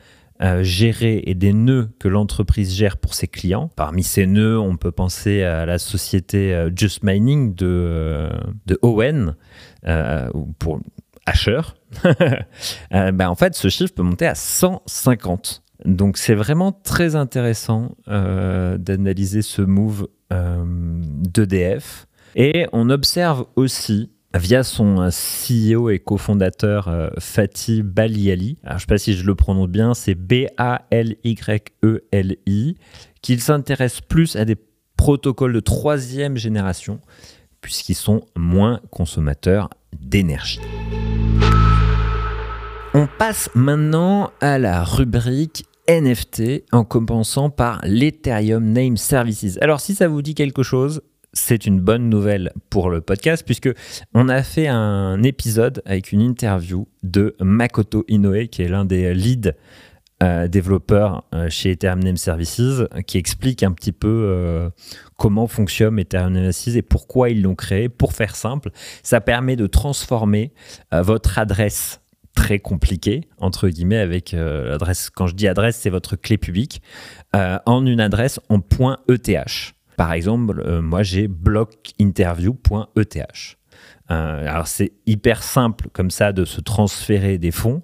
euh, 0.41 0.61
gérer 0.61 1.23
et 1.25 1.33
des 1.33 1.51
nœuds 1.51 1.89
que 1.99 2.07
l'entreprise 2.07 2.75
gère 2.75 2.97
pour 2.97 3.15
ses 3.15 3.27
clients. 3.27 3.71
Parmi 3.75 4.03
ces 4.03 4.27
nœuds, 4.27 4.59
on 4.59 4.77
peut 4.77 4.91
penser 4.91 5.41
à 5.41 5.65
la 5.65 5.79
société 5.79 6.53
euh, 6.53 6.69
Just 6.75 7.01
Mining 7.03 7.55
de, 7.55 7.65
euh, 7.67 8.29
de 8.67 8.77
Owen, 8.83 9.35
pour 10.59 10.79
Asher. 11.25 11.61
ben, 12.91 13.29
en 13.29 13.35
fait, 13.35 13.55
ce 13.55 13.67
chiffre 13.69 13.93
peut 13.95 14.03
monter 14.03 14.27
à 14.27 14.35
150 14.35 15.63
Donc 15.85 16.17
c'est 16.17 16.35
vraiment 16.35 16.71
très 16.71 17.15
intéressant 17.15 17.95
d'analyser 18.05 19.41
ce 19.41 19.61
move 19.61 20.07
d'EDF. 20.29 22.07
Et 22.35 22.67
on 22.73 22.89
observe 22.89 23.45
aussi 23.55 24.11
via 24.35 24.63
son 24.63 25.01
euh, 25.01 25.09
CEO 25.09 25.89
et 25.89 25.99
cofondateur 25.99 26.87
euh, 26.87 27.09
Fatih 27.19 27.83
Baliali, 27.83 28.57
alors 28.63 28.79
je 28.79 28.83
ne 28.83 28.87
sais 28.87 28.87
pas 28.87 28.97
si 28.97 29.13
je 29.13 29.25
le 29.25 29.35
prononce 29.35 29.69
bien, 29.69 29.93
c'est 29.93 30.15
B-A-L-Y-E-L-I, 30.15 30.65
qu'il 33.21 33.41
s'intéresse 33.41 34.01
plus 34.01 34.35
à 34.35 34.45
des 34.45 34.57
protocoles 34.97 35.53
de 35.53 35.59
troisième 35.59 36.37
génération, 36.37 36.99
puisqu'ils 37.61 37.95
sont 37.95 38.25
moins 38.35 38.81
consommateurs 38.91 39.69
d'énergie. 39.99 40.59
On 42.93 43.07
passe 43.19 43.49
maintenant 43.53 44.31
à 44.41 44.57
la 44.57 44.83
rubrique 44.83 45.65
NFT 45.87 46.63
en 46.71 46.83
commençant 46.83 47.49
par 47.49 47.79
l'Ethereum 47.83 48.71
Name 48.71 48.97
Services. 48.97 49.57
Alors 49.61 49.79
si 49.79 49.95
ça 49.95 50.07
vous 50.07 50.21
dit 50.21 50.35
quelque 50.35 50.63
chose, 50.63 51.01
c'est 51.37 51.65
une 51.65 51.79
bonne 51.79 52.09
nouvelle 52.09 52.51
pour 52.69 52.89
le 52.89 52.99
podcast 52.99 53.43
puisque 53.45 53.69
on 54.13 54.27
a 54.27 54.43
fait 54.43 54.67
un 54.67 55.21
épisode 55.23 55.81
avec 55.85 56.11
une 56.11 56.21
interview 56.21 56.87
de 57.03 57.35
Makoto 57.39 58.03
Inoue 58.07 58.47
qui 58.51 58.63
est 58.63 58.67
l'un 58.67 58.85
des 58.85 59.13
leads 59.13 59.53
euh, 60.23 60.47
développeurs 60.47 61.25
euh, 61.35 61.47
chez 61.49 61.71
Ethereum 61.71 61.99
Name 61.99 62.17
Services 62.17 62.81
qui 63.05 63.19
explique 63.19 63.61
un 63.61 63.71
petit 63.71 63.91
peu 63.91 64.07
euh, 64.07 64.69
comment 65.15 65.45
fonctionne 65.45 65.99
Ethereum 65.99 66.33
Name 66.33 66.51
Services 66.51 66.75
et 66.75 66.81
pourquoi 66.81 67.29
ils 67.29 67.43
l'ont 67.43 67.55
créé. 67.55 67.87
Pour 67.87 68.13
faire 68.13 68.35
simple, 68.35 68.71
ça 69.03 69.21
permet 69.21 69.55
de 69.55 69.67
transformer 69.67 70.53
votre 70.91 71.37
adresse 71.37 72.01
très 72.33 72.59
compliquée, 72.59 73.21
entre 73.37 73.69
guillemets, 73.69 73.97
avec 73.97 74.31
l'adresse, 74.31 75.09
quand 75.09 75.27
je 75.27 75.35
dis 75.35 75.47
adresse, 75.47 75.77
c'est 75.77 75.89
votre 75.89 76.15
clé 76.15 76.37
publique, 76.37 76.81
en 77.33 77.85
une 77.85 77.99
adresse 77.99 78.39
en 78.49 78.59
.eth. 79.07 79.76
Par 79.97 80.13
exemple, 80.13 80.63
euh, 80.65 80.81
moi 80.81 81.03
j'ai 81.03 81.27
blockinterview.eth. 81.27 83.57
Euh, 84.09 84.47
alors 84.47 84.67
c'est 84.67 84.93
hyper 85.05 85.43
simple 85.43 85.89
comme 85.91 86.11
ça 86.11 86.31
de 86.31 86.45
se 86.45 86.61
transférer 86.61 87.37
des 87.37 87.51
fonds, 87.51 87.81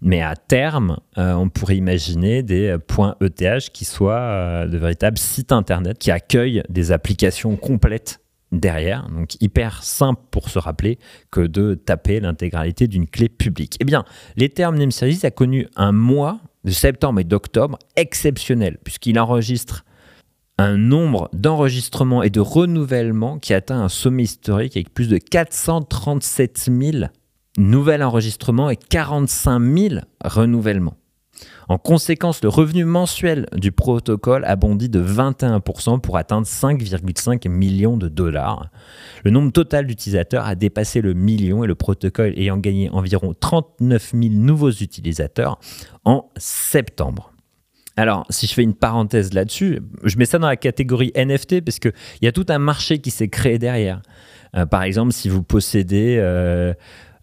mais 0.00 0.22
à 0.22 0.36
terme, 0.36 1.00
euh, 1.18 1.32
on 1.32 1.48
pourrait 1.48 1.76
imaginer 1.76 2.44
des 2.44 2.76
points 2.86 3.16
ETH 3.20 3.70
qui 3.72 3.84
soient 3.84 4.66
de 4.66 4.78
véritables 4.78 5.18
sites 5.18 5.50
internet 5.50 5.98
qui 5.98 6.12
accueillent 6.12 6.62
des 6.68 6.92
applications 6.92 7.56
complètes 7.56 8.20
derrière. 8.52 9.08
Donc 9.08 9.42
hyper 9.42 9.82
simple 9.82 10.20
pour 10.30 10.50
se 10.50 10.58
rappeler 10.58 10.98
que 11.30 11.40
de 11.40 11.72
taper 11.74 12.20
l'intégralité 12.20 12.88
d'une 12.88 13.08
clé 13.08 13.30
publique. 13.30 13.78
Eh 13.80 13.84
bien, 13.84 14.04
l'Ethereum 14.36 14.76
Name 14.76 14.92
Service 14.92 15.24
a 15.24 15.30
connu 15.30 15.66
un 15.76 15.92
mois 15.92 16.40
de 16.64 16.70
septembre 16.70 17.20
et 17.20 17.24
d'octobre 17.24 17.78
exceptionnel 17.96 18.76
puisqu'il 18.84 19.18
enregistre 19.18 19.86
un 20.58 20.76
nombre 20.76 21.28
d'enregistrements 21.32 22.22
et 22.22 22.30
de 22.30 22.40
renouvellements 22.40 23.38
qui 23.38 23.54
atteint 23.54 23.80
un 23.80 23.88
sommet 23.88 24.22
historique 24.22 24.76
avec 24.76 24.94
plus 24.94 25.08
de 25.08 25.18
437 25.18 26.70
000 26.70 27.06
nouveaux 27.58 28.00
enregistrements 28.00 28.70
et 28.70 28.76
45 28.76 29.60
000 29.60 29.94
renouvellements. 30.24 30.96
En 31.68 31.78
conséquence, 31.78 32.42
le 32.42 32.48
revenu 32.48 32.84
mensuel 32.84 33.46
du 33.56 33.72
protocole 33.72 34.44
a 34.44 34.54
bondi 34.54 34.88
de 34.88 35.02
21% 35.02 36.00
pour 36.00 36.16
atteindre 36.16 36.46
5,5 36.46 37.48
millions 37.48 37.96
de 37.96 38.08
dollars. 38.08 38.70
Le 39.24 39.30
nombre 39.30 39.50
total 39.50 39.86
d'utilisateurs 39.86 40.46
a 40.46 40.54
dépassé 40.54 41.00
le 41.00 41.14
million 41.14 41.64
et 41.64 41.66
le 41.66 41.74
protocole 41.74 42.34
ayant 42.36 42.58
gagné 42.58 42.90
environ 42.90 43.34
39 43.38 44.12
000 44.12 44.34
nouveaux 44.34 44.70
utilisateurs 44.70 45.58
en 46.04 46.30
septembre. 46.36 47.33
Alors, 47.96 48.26
si 48.28 48.46
je 48.46 48.54
fais 48.54 48.62
une 48.62 48.74
parenthèse 48.74 49.32
là-dessus, 49.32 49.80
je 50.02 50.16
mets 50.18 50.24
ça 50.24 50.38
dans 50.38 50.48
la 50.48 50.56
catégorie 50.56 51.12
NFT 51.16 51.60
parce 51.60 51.78
qu'il 51.78 51.92
y 52.22 52.26
a 52.26 52.32
tout 52.32 52.46
un 52.48 52.58
marché 52.58 52.98
qui 52.98 53.10
s'est 53.10 53.28
créé 53.28 53.58
derrière. 53.58 54.02
Euh, 54.56 54.66
par 54.66 54.82
exemple, 54.82 55.12
si 55.12 55.28
vous 55.28 55.42
possédez 55.42 56.16
euh, 56.18 56.74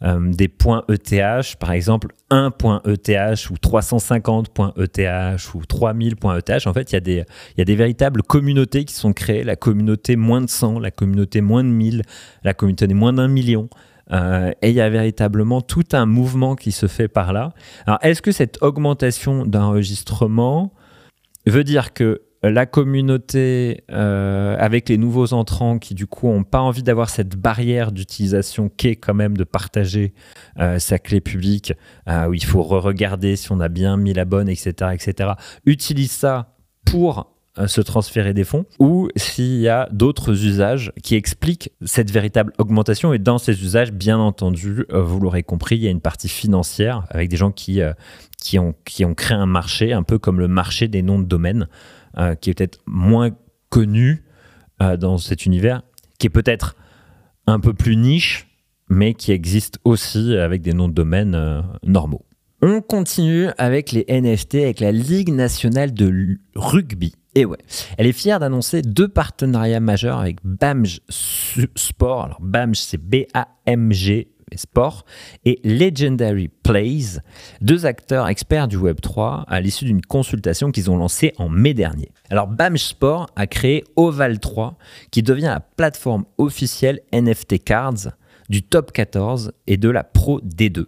euh, 0.04 0.32
des 0.32 0.48
points 0.48 0.84
ETH, 0.90 1.56
par 1.60 1.72
exemple 1.74 2.08
1 2.30 2.52
point 2.52 2.82
ETH 2.86 3.50
ou 3.50 3.58
350 3.58 4.50
points 4.50 4.74
ETH 4.78 5.54
ou 5.54 5.66
3000 5.66 6.16
points 6.16 6.38
ETH, 6.38 6.68
en 6.68 6.74
fait, 6.74 6.92
il 6.92 6.96
y, 6.96 6.98
a 6.98 7.02
des, 7.02 7.24
y 7.58 7.62
a 7.62 7.66
des 7.66 7.76
véritables 7.76 8.24
communautés 8.24 8.86
qui 8.86 8.94
sont 8.94 9.12
créées, 9.12 9.44
la 9.44 9.58
communauté 9.58 10.16
moins 10.16 10.42
de 10.42 10.50
100, 10.50 10.80
la 10.80 10.92
communauté 10.92 11.42
moins 11.42 11.64
de 11.64 11.70
1000, 11.70 12.04
la 12.44 12.54
communauté 12.54 12.88
moins 12.88 13.14
d'un 13.14 13.28
million. 13.28 13.70
Euh, 14.12 14.52
et 14.62 14.70
il 14.70 14.76
y 14.76 14.82
a 14.82 14.90
véritablement 14.90 15.62
tout 15.62 15.86
un 15.94 16.06
mouvement 16.06 16.56
qui 16.56 16.72
se 16.72 16.88
fait 16.88 17.08
par 17.08 17.34
là. 17.34 17.54
Alors, 17.86 18.00
est-ce 18.02 18.22
que 18.22 18.32
cette 18.32 18.62
augmentation 18.62 19.46
d'enregistrement 19.46 20.74
veut 21.46 21.64
dire 21.64 21.94
que 21.94 22.22
la 22.44 22.66
communauté, 22.66 23.84
euh, 23.92 24.56
avec 24.58 24.90
les 24.90 24.98
nouveaux 24.98 25.34
entrants 25.34 25.78
qui 25.78 25.94
du 25.94 26.08
coup 26.08 26.28
n'ont 26.28 26.44
pas 26.44 26.60
envie 26.60 26.82
d'avoir 26.82 27.12
cette 27.12 27.36
barrière 27.36 27.92
d'utilisation 27.92 28.68
qu'est 28.68 28.96
quand 28.96 29.14
même 29.14 29.38
de 29.38 29.44
partager 29.44 30.14
euh, 30.60 30.80
sa 30.80 30.98
clé 30.98 31.22
publique, 31.22 31.74
où 32.08 32.34
il 32.34 32.44
faut 32.44 32.64
re-regarder 32.64 33.36
si 33.36 33.52
on 33.52 33.60
a 33.60 33.70
bien 33.70 33.96
mis 33.96 34.14
la 34.14 34.26
bonne, 34.26 34.50
etc., 34.50 34.92
etc., 34.94 35.32
utilise 35.66 36.12
ça 36.12 36.56
pour 36.84 37.32
se 37.68 37.82
transférer 37.82 38.34
des 38.34 38.46
fonds 38.46 38.66
ou 38.80 39.10
s'il 39.18 39.58
y 39.58 39.68
a 39.68 39.90
d'autres 39.92 40.46
usages 40.46 40.94
qui 41.04 41.16
expliquent 41.16 41.72
cette 41.84 42.10
véritable 42.10 42.54
augmentation. 42.58 43.14
Et 43.14 43.20
dans 43.20 43.38
ces 43.38 43.62
usages, 43.64 43.92
bien 43.92 44.18
entendu, 44.18 44.86
euh, 44.92 45.02
vous 45.02 45.20
l'aurez 45.20 45.44
compris, 45.44 45.76
il 45.76 45.84
y 45.84 45.88
a 45.88 45.92
une 45.92 46.02
partie 46.02 46.30
financière 46.30 47.04
avec 47.10 47.30
des 47.30 47.38
gens 47.38 47.52
qui, 47.52 47.82
euh, 47.82 47.94
qui, 48.38 48.58
ont, 48.58 48.74
qui 48.86 49.04
ont 49.04 49.14
créé 49.14 49.38
un 49.38 49.46
marché, 49.46 49.92
un 49.92 50.04
peu 50.04 50.18
comme 50.18 50.40
le 50.40 50.48
marché 50.48 50.88
des 50.88 51.02
noms 51.02 51.20
de 51.20 51.26
domaine, 51.26 51.68
euh, 52.18 52.36
qui 52.36 52.50
est 52.50 52.54
peut-être 52.54 52.80
moins 52.86 53.32
connu 53.70 54.24
dans 54.98 55.20
cet 55.20 55.46
univers, 55.46 55.84
qui 56.18 56.26
est 56.26 56.32
peut-être 56.32 56.76
un 57.46 57.60
peu 57.60 57.72
plus 57.72 57.96
niche, 57.96 58.48
mais 58.90 59.14
qui 59.14 59.32
existe 59.32 59.78
aussi 59.84 60.36
avec 60.36 60.64
des 60.64 60.74
noms 60.74 60.88
de 60.88 60.94
domaine 60.94 61.64
normaux. 61.84 62.26
On 62.64 62.82
continue 62.82 63.50
avec 63.60 63.92
les 63.92 64.06
NFT, 64.10 64.56
avec 64.56 64.80
la 64.80 64.92
Ligue 64.92 65.32
nationale 65.32 65.94
de 65.94 66.40
rugby 66.56 67.14
et 67.36 67.46
ouais, 67.46 67.58
elle 67.98 68.08
est 68.08 68.14
fière 68.14 68.40
d'annoncer 68.40 68.82
deux 68.82 69.08
partenariats 69.08 69.80
majeurs 69.80 70.20
avec 70.20 70.38
BAMG 70.44 71.00
Sport. 71.76 72.26
Alors 72.26 72.42
BAMG, 72.42 72.76
c'est 72.76 72.98
B-A-M-G 72.98 74.32
Sport 74.56 75.06
et 75.46 75.60
Legendary 75.64 76.50
Plays, 76.50 77.22
deux 77.62 77.86
acteurs 77.86 78.28
experts 78.28 78.68
du 78.68 78.78
Web3 78.78 79.46
à 79.48 79.62
l'issue 79.62 79.86
d'une 79.86 80.02
consultation 80.02 80.72
qu'ils 80.72 80.92
ont 80.92 80.98
lancée 80.98 81.34
en 81.38 81.48
mai 81.48 81.74
dernier. 81.74 82.12
Alors 82.30 82.48
BAMG 82.48 82.78
Sport 82.78 83.28
a 83.36 83.48
créé 83.48 83.84
Oval 83.96 84.40
3 84.40 84.78
qui 85.12 85.24
devient 85.24 85.44
la 85.44 85.62
plateforme 85.62 86.26
officielle 86.38 87.00
NFT 87.14 87.64
Cards 87.64 88.10
du 88.50 88.64
top 88.64 88.92
14 88.92 89.54
et 89.68 89.78
de 89.78 89.90
la 89.90 90.04
Pro 90.04 90.42
D2 90.42 90.86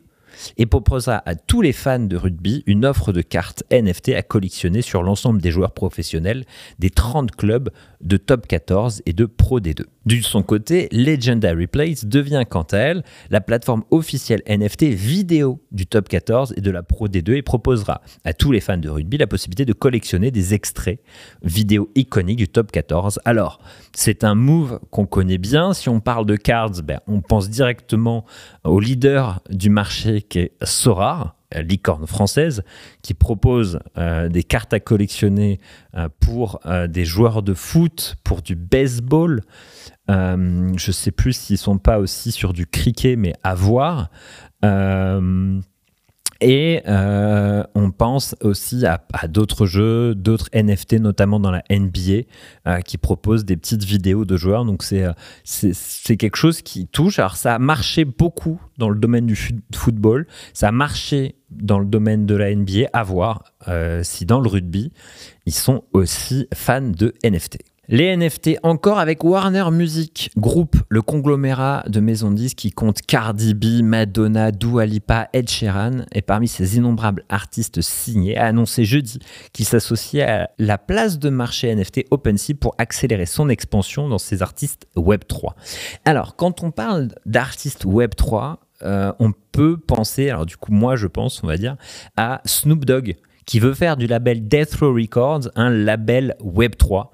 et 0.57 0.65
proposera 0.65 1.21
à 1.25 1.35
tous 1.35 1.61
les 1.61 1.73
fans 1.73 1.99
de 1.99 2.17
rugby 2.17 2.63
une 2.65 2.85
offre 2.85 3.11
de 3.11 3.21
cartes 3.21 3.63
NFT 3.71 4.09
à 4.09 4.21
collectionner 4.21 4.81
sur 4.81 5.03
l'ensemble 5.03 5.41
des 5.41 5.51
joueurs 5.51 5.73
professionnels 5.73 6.45
des 6.79 6.89
30 6.89 7.31
clubs 7.31 7.69
de 8.01 8.17
top 8.17 8.47
14 8.47 9.01
et 9.05 9.13
de 9.13 9.25
Pro 9.25 9.59
D2. 9.59 9.85
De 10.05 10.19
son 10.19 10.43
côté, 10.43 10.89
Legendary 10.91 11.67
Place 11.67 12.03
devient 12.05 12.43
quant 12.49 12.67
à 12.71 12.77
elle 12.77 13.03
la 13.29 13.39
plateforme 13.39 13.83
officielle 13.89 14.41
NFT 14.47 14.83
vidéo 14.83 15.61
du 15.71 15.87
top 15.87 16.09
14 16.09 16.53
et 16.57 16.61
de 16.61 16.71
la 16.71 16.83
Pro 16.83 17.07
D2 17.07 17.35
et 17.35 17.41
proposera 17.41 18.01
à 18.25 18.33
tous 18.33 18.51
les 18.51 18.59
fans 18.59 18.77
de 18.77 18.89
rugby 18.89 19.17
la 19.17 19.27
possibilité 19.27 19.63
de 19.63 19.71
collectionner 19.71 20.29
des 20.29 20.53
extraits 20.53 20.99
vidéo 21.41 21.89
iconiques 21.95 22.39
du 22.39 22.49
top 22.49 22.71
14. 22.71 23.21
Alors, 23.23 23.59
c'est 23.93 24.25
un 24.25 24.35
move 24.35 24.81
qu'on 24.91 25.05
connaît 25.05 25.37
bien. 25.37 25.73
Si 25.73 25.87
on 25.87 26.01
parle 26.01 26.25
de 26.25 26.35
cards, 26.35 26.81
ben, 26.83 26.99
on 27.07 27.21
pense 27.21 27.49
directement 27.49 28.25
au 28.65 28.81
leader 28.81 29.41
du 29.49 29.69
marché 29.69 30.21
qui 30.21 30.39
est 30.39 30.51
Sora, 30.63 31.37
licorne 31.61 32.07
française, 32.07 32.63
qui 33.01 33.13
propose 33.13 33.79
euh, 33.97 34.29
des 34.29 34.43
cartes 34.43 34.73
à 34.73 34.79
collectionner 34.79 35.59
euh, 35.95 36.09
pour 36.19 36.59
euh, 36.65 36.87
des 36.87 37.05
joueurs 37.05 37.43
de 37.43 37.53
foot, 37.53 38.15
pour 38.23 38.41
du 38.41 38.55
baseball. 38.55 39.41
Je 40.07 40.87
ne 40.87 40.91
sais 40.91 41.11
plus 41.11 41.33
s'ils 41.33 41.57
sont 41.57 41.77
pas 41.77 41.99
aussi 41.99 42.31
sur 42.31 42.53
du 42.53 42.65
cricket, 42.65 43.17
mais 43.17 43.33
à 43.43 43.55
voir. 43.55 44.09
Et 46.43 46.81
euh, 46.89 47.63
on 47.73 47.91
pense 47.91 48.35
aussi 48.41 48.85
à, 48.85 48.99
d'autres 49.29 49.65
jeux, 49.65 50.13
d'autres 50.13 50.49
NFT, 50.53 50.99
notamment 50.99 51.39
dans 51.39 51.51
la 51.51 51.63
NBA, 51.69 52.23
euh, 52.67 52.81
qui 52.81 52.97
proposent 52.97 53.45
des 53.45 53.55
petites 53.55 53.85
vidéos 53.85 54.25
de 54.25 54.35
joueurs. 54.35 54.65
Donc 54.65 54.83
euh, 54.91 55.13
c'est, 55.45 55.73
c'est, 55.73 56.17
quelque 56.17 56.35
chose 56.35 56.61
qui 56.61 56.85
touche. 56.85 57.17
Alors 57.17 57.37
ça 57.37 57.55
a 57.55 57.59
marché 57.59 58.03
beaucoup 58.03 58.59
dans 58.77 58.89
le 58.89 58.99
domaine 58.99 59.25
du 59.25 59.37
football, 59.73 60.27
ça 60.53 60.67
a 60.67 60.71
marché 60.73 61.35
dans 61.49 61.79
le 61.79 61.85
domaine 61.85 62.25
de 62.25 62.35
la 62.35 62.53
NBA, 62.53 62.89
à 62.91 63.03
voir 63.03 63.43
si 64.01 64.25
dans 64.25 64.41
le 64.41 64.49
rugby, 64.49 64.91
ils 65.45 65.53
sont 65.53 65.85
aussi 65.93 66.47
fans 66.53 66.81
de 66.81 67.13
NFT. 67.23 67.59
Les 67.89 68.15
NFT 68.15 68.59
encore 68.63 68.97
avec 68.97 69.25
Warner 69.25 69.65
Music 69.69 70.31
Group, 70.37 70.77
le 70.87 71.01
conglomérat 71.01 71.83
de 71.89 71.99
maisons 71.99 72.31
de 72.31 72.37
disques 72.37 72.59
qui 72.59 72.71
compte 72.71 73.01
Cardi 73.01 73.53
B, 73.53 73.83
Madonna, 73.83 74.53
Dua 74.53 74.85
Lipa, 74.85 75.27
Ed 75.33 75.49
Sheeran 75.49 76.05
et 76.13 76.21
parmi 76.21 76.47
ces 76.47 76.77
innombrables 76.77 77.25
artistes 77.27 77.81
signés 77.81 78.37
a 78.37 78.45
annoncé 78.45 78.85
jeudi 78.85 79.19
qu'il 79.51 79.65
s'associait 79.65 80.23
à 80.23 80.49
la 80.59 80.77
place 80.77 81.19
de 81.19 81.29
marché 81.29 81.75
NFT 81.75 82.05
OpenSea 82.09 82.53
pour 82.57 82.73
accélérer 82.77 83.25
son 83.25 83.49
expansion 83.49 84.07
dans 84.07 84.17
ses 84.17 84.41
artistes 84.41 84.87
Web3. 84.95 85.51
Alors 86.05 86.37
quand 86.37 86.63
on 86.63 86.71
parle 86.71 87.09
d'artistes 87.25 87.83
Web3, 87.83 88.59
euh, 88.83 89.11
on 89.19 89.33
peut 89.51 89.75
penser, 89.75 90.29
alors 90.29 90.45
du 90.45 90.55
coup 90.55 90.71
moi 90.71 90.95
je 90.95 91.07
pense 91.07 91.43
on 91.43 91.47
va 91.47 91.57
dire, 91.57 91.75
à 92.15 92.39
Snoop 92.45 92.85
Dogg 92.85 93.17
qui 93.45 93.60
veut 93.60 93.73
faire 93.73 93.97
du 93.97 94.08
label 94.08 94.47
Death 94.47 94.75
Row 94.75 94.93
Records 94.93 95.49
un 95.56 95.69
label 95.69 96.36
Web3. 96.43 97.08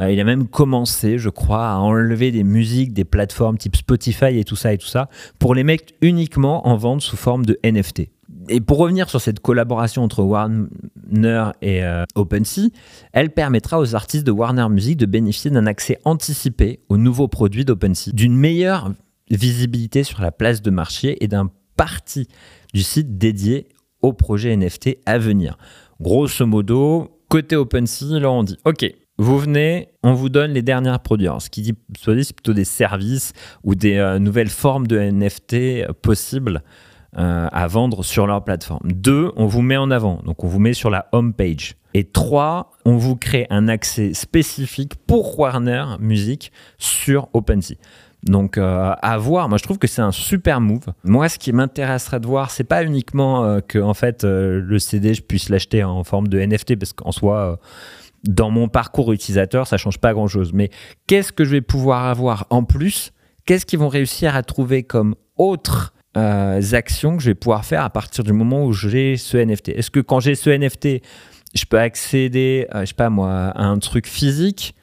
Euh, 0.00 0.10
il 0.10 0.18
a 0.18 0.24
même 0.24 0.48
commencé, 0.48 1.18
je 1.18 1.28
crois, 1.28 1.68
à 1.68 1.76
enlever 1.76 2.32
des 2.32 2.44
musiques 2.44 2.92
des 2.92 3.04
plateformes 3.04 3.58
type 3.58 3.76
Spotify 3.76 4.38
et 4.38 4.44
tout 4.44 4.56
ça 4.56 4.72
et 4.72 4.78
tout 4.78 4.86
ça 4.86 5.08
pour 5.38 5.54
les 5.54 5.64
mettre 5.64 5.92
uniquement 6.00 6.66
en 6.66 6.76
vente 6.76 7.00
sous 7.00 7.16
forme 7.16 7.46
de 7.46 7.58
NFT. 7.64 8.08
Et 8.48 8.60
pour 8.60 8.78
revenir 8.78 9.08
sur 9.08 9.20
cette 9.20 9.40
collaboration 9.40 10.02
entre 10.02 10.22
Warner 10.22 11.50
et 11.62 11.84
euh, 11.84 12.04
OpenSea, 12.14 12.70
elle 13.12 13.30
permettra 13.30 13.78
aux 13.78 13.94
artistes 13.94 14.26
de 14.26 14.32
Warner 14.32 14.68
Music 14.68 14.96
de 14.96 15.06
bénéficier 15.06 15.50
d'un 15.50 15.66
accès 15.66 15.98
anticipé 16.04 16.80
aux 16.88 16.96
nouveaux 16.96 17.28
produits 17.28 17.64
d'OpenSea, 17.64 18.10
d'une 18.12 18.36
meilleure 18.36 18.92
visibilité 19.30 20.04
sur 20.04 20.20
la 20.20 20.32
place 20.32 20.60
de 20.60 20.70
marché 20.70 21.22
et 21.24 21.28
d'un 21.28 21.50
parti 21.76 22.28
du 22.72 22.82
site 22.82 23.16
dédié 23.18 23.66
aux 24.04 24.38
NFT 24.38 24.98
à 25.06 25.18
venir. 25.18 25.56
Grosso 26.00 26.46
modo, 26.46 27.18
côté 27.28 27.56
OpenSea, 27.56 28.20
là 28.20 28.30
on 28.30 28.42
dit 28.42 28.58
OK, 28.64 28.84
vous 29.16 29.38
venez, 29.38 29.88
on 30.02 30.12
vous 30.12 30.28
donne 30.28 30.52
les 30.52 30.62
dernières 30.62 31.00
produits. 31.00 31.28
ce 31.38 31.48
qui 31.48 31.62
dit, 31.62 31.74
soit 31.96 32.16
dit, 32.16 32.24
c'est 32.24 32.34
plutôt 32.34 32.52
des 32.52 32.64
services 32.64 33.32
ou 33.62 33.74
des 33.74 33.96
euh, 33.96 34.18
nouvelles 34.18 34.48
formes 34.48 34.86
de 34.88 34.98
NFT 34.98 35.54
euh, 35.54 35.92
possibles 36.02 36.62
euh, 37.16 37.46
à 37.52 37.66
vendre 37.68 38.04
sur 38.04 38.26
leur 38.26 38.42
plateforme. 38.42 38.90
Deux, 38.90 39.30
on 39.36 39.46
vous 39.46 39.62
met 39.62 39.76
en 39.76 39.92
avant, 39.92 40.20
donc 40.24 40.42
on 40.42 40.48
vous 40.48 40.58
met 40.58 40.72
sur 40.72 40.90
la 40.90 41.06
home 41.12 41.32
page. 41.32 41.76
Et 41.96 42.02
trois, 42.02 42.72
on 42.84 42.96
vous 42.96 43.14
crée 43.14 43.46
un 43.50 43.68
accès 43.68 44.14
spécifique 44.14 44.96
pour 45.06 45.38
Warner 45.38 45.84
Music 46.00 46.50
sur 46.76 47.28
OpenSea. 47.34 47.76
Donc 48.24 48.58
à 48.58 49.18
voir, 49.18 49.48
moi 49.48 49.58
je 49.58 49.62
trouve 49.62 49.78
que 49.78 49.86
c'est 49.86 50.02
un 50.02 50.12
super 50.12 50.60
move. 50.60 50.86
Moi 51.04 51.28
ce 51.28 51.38
qui 51.38 51.52
m'intéresserait 51.52 52.20
de 52.20 52.26
voir, 52.26 52.50
c'est 52.50 52.64
pas 52.64 52.82
uniquement 52.82 53.60
que 53.68 53.78
en 53.78 53.94
fait 53.94 54.24
le 54.24 54.78
CD 54.78 55.14
je 55.14 55.22
puisse 55.22 55.50
l'acheter 55.50 55.84
en 55.84 56.04
forme 56.04 56.28
de 56.28 56.40
NFT 56.40 56.76
parce 56.76 56.92
qu'en 56.92 57.12
soi 57.12 57.58
dans 58.24 58.50
mon 58.50 58.68
parcours 58.68 59.12
utilisateur, 59.12 59.66
ça 59.66 59.76
change 59.76 59.98
pas 59.98 60.12
grand-chose. 60.12 60.52
Mais 60.52 60.70
qu'est-ce 61.06 61.32
que 61.32 61.44
je 61.44 61.50
vais 61.50 61.60
pouvoir 61.60 62.06
avoir 62.06 62.46
en 62.50 62.64
plus? 62.64 63.12
Qu'est-ce 63.44 63.66
qu'ils 63.66 63.78
vont 63.78 63.88
réussir 63.88 64.34
à 64.34 64.42
trouver 64.42 64.82
comme 64.82 65.14
autres 65.36 65.92
euh, 66.16 66.62
actions 66.72 67.16
que 67.16 67.22
je 67.22 67.30
vais 67.30 67.34
pouvoir 67.34 67.64
faire 67.64 67.82
à 67.82 67.90
partir 67.90 68.24
du 68.24 68.32
moment 68.32 68.64
où 68.64 68.72
j'ai 68.72 69.16
ce 69.16 69.36
NFT 69.36 69.70
Est-ce 69.70 69.90
que 69.90 70.00
quand 70.00 70.20
j'ai 70.20 70.34
ce 70.34 70.50
NFT, 70.50 71.02
je 71.54 71.64
peux 71.66 71.78
accéder, 71.78 72.66
je 72.72 72.86
sais 72.86 72.94
pas 72.94 73.10
moi, 73.10 73.30
à 73.30 73.64
un 73.64 73.78
truc 73.78 74.06
physique? 74.06 74.74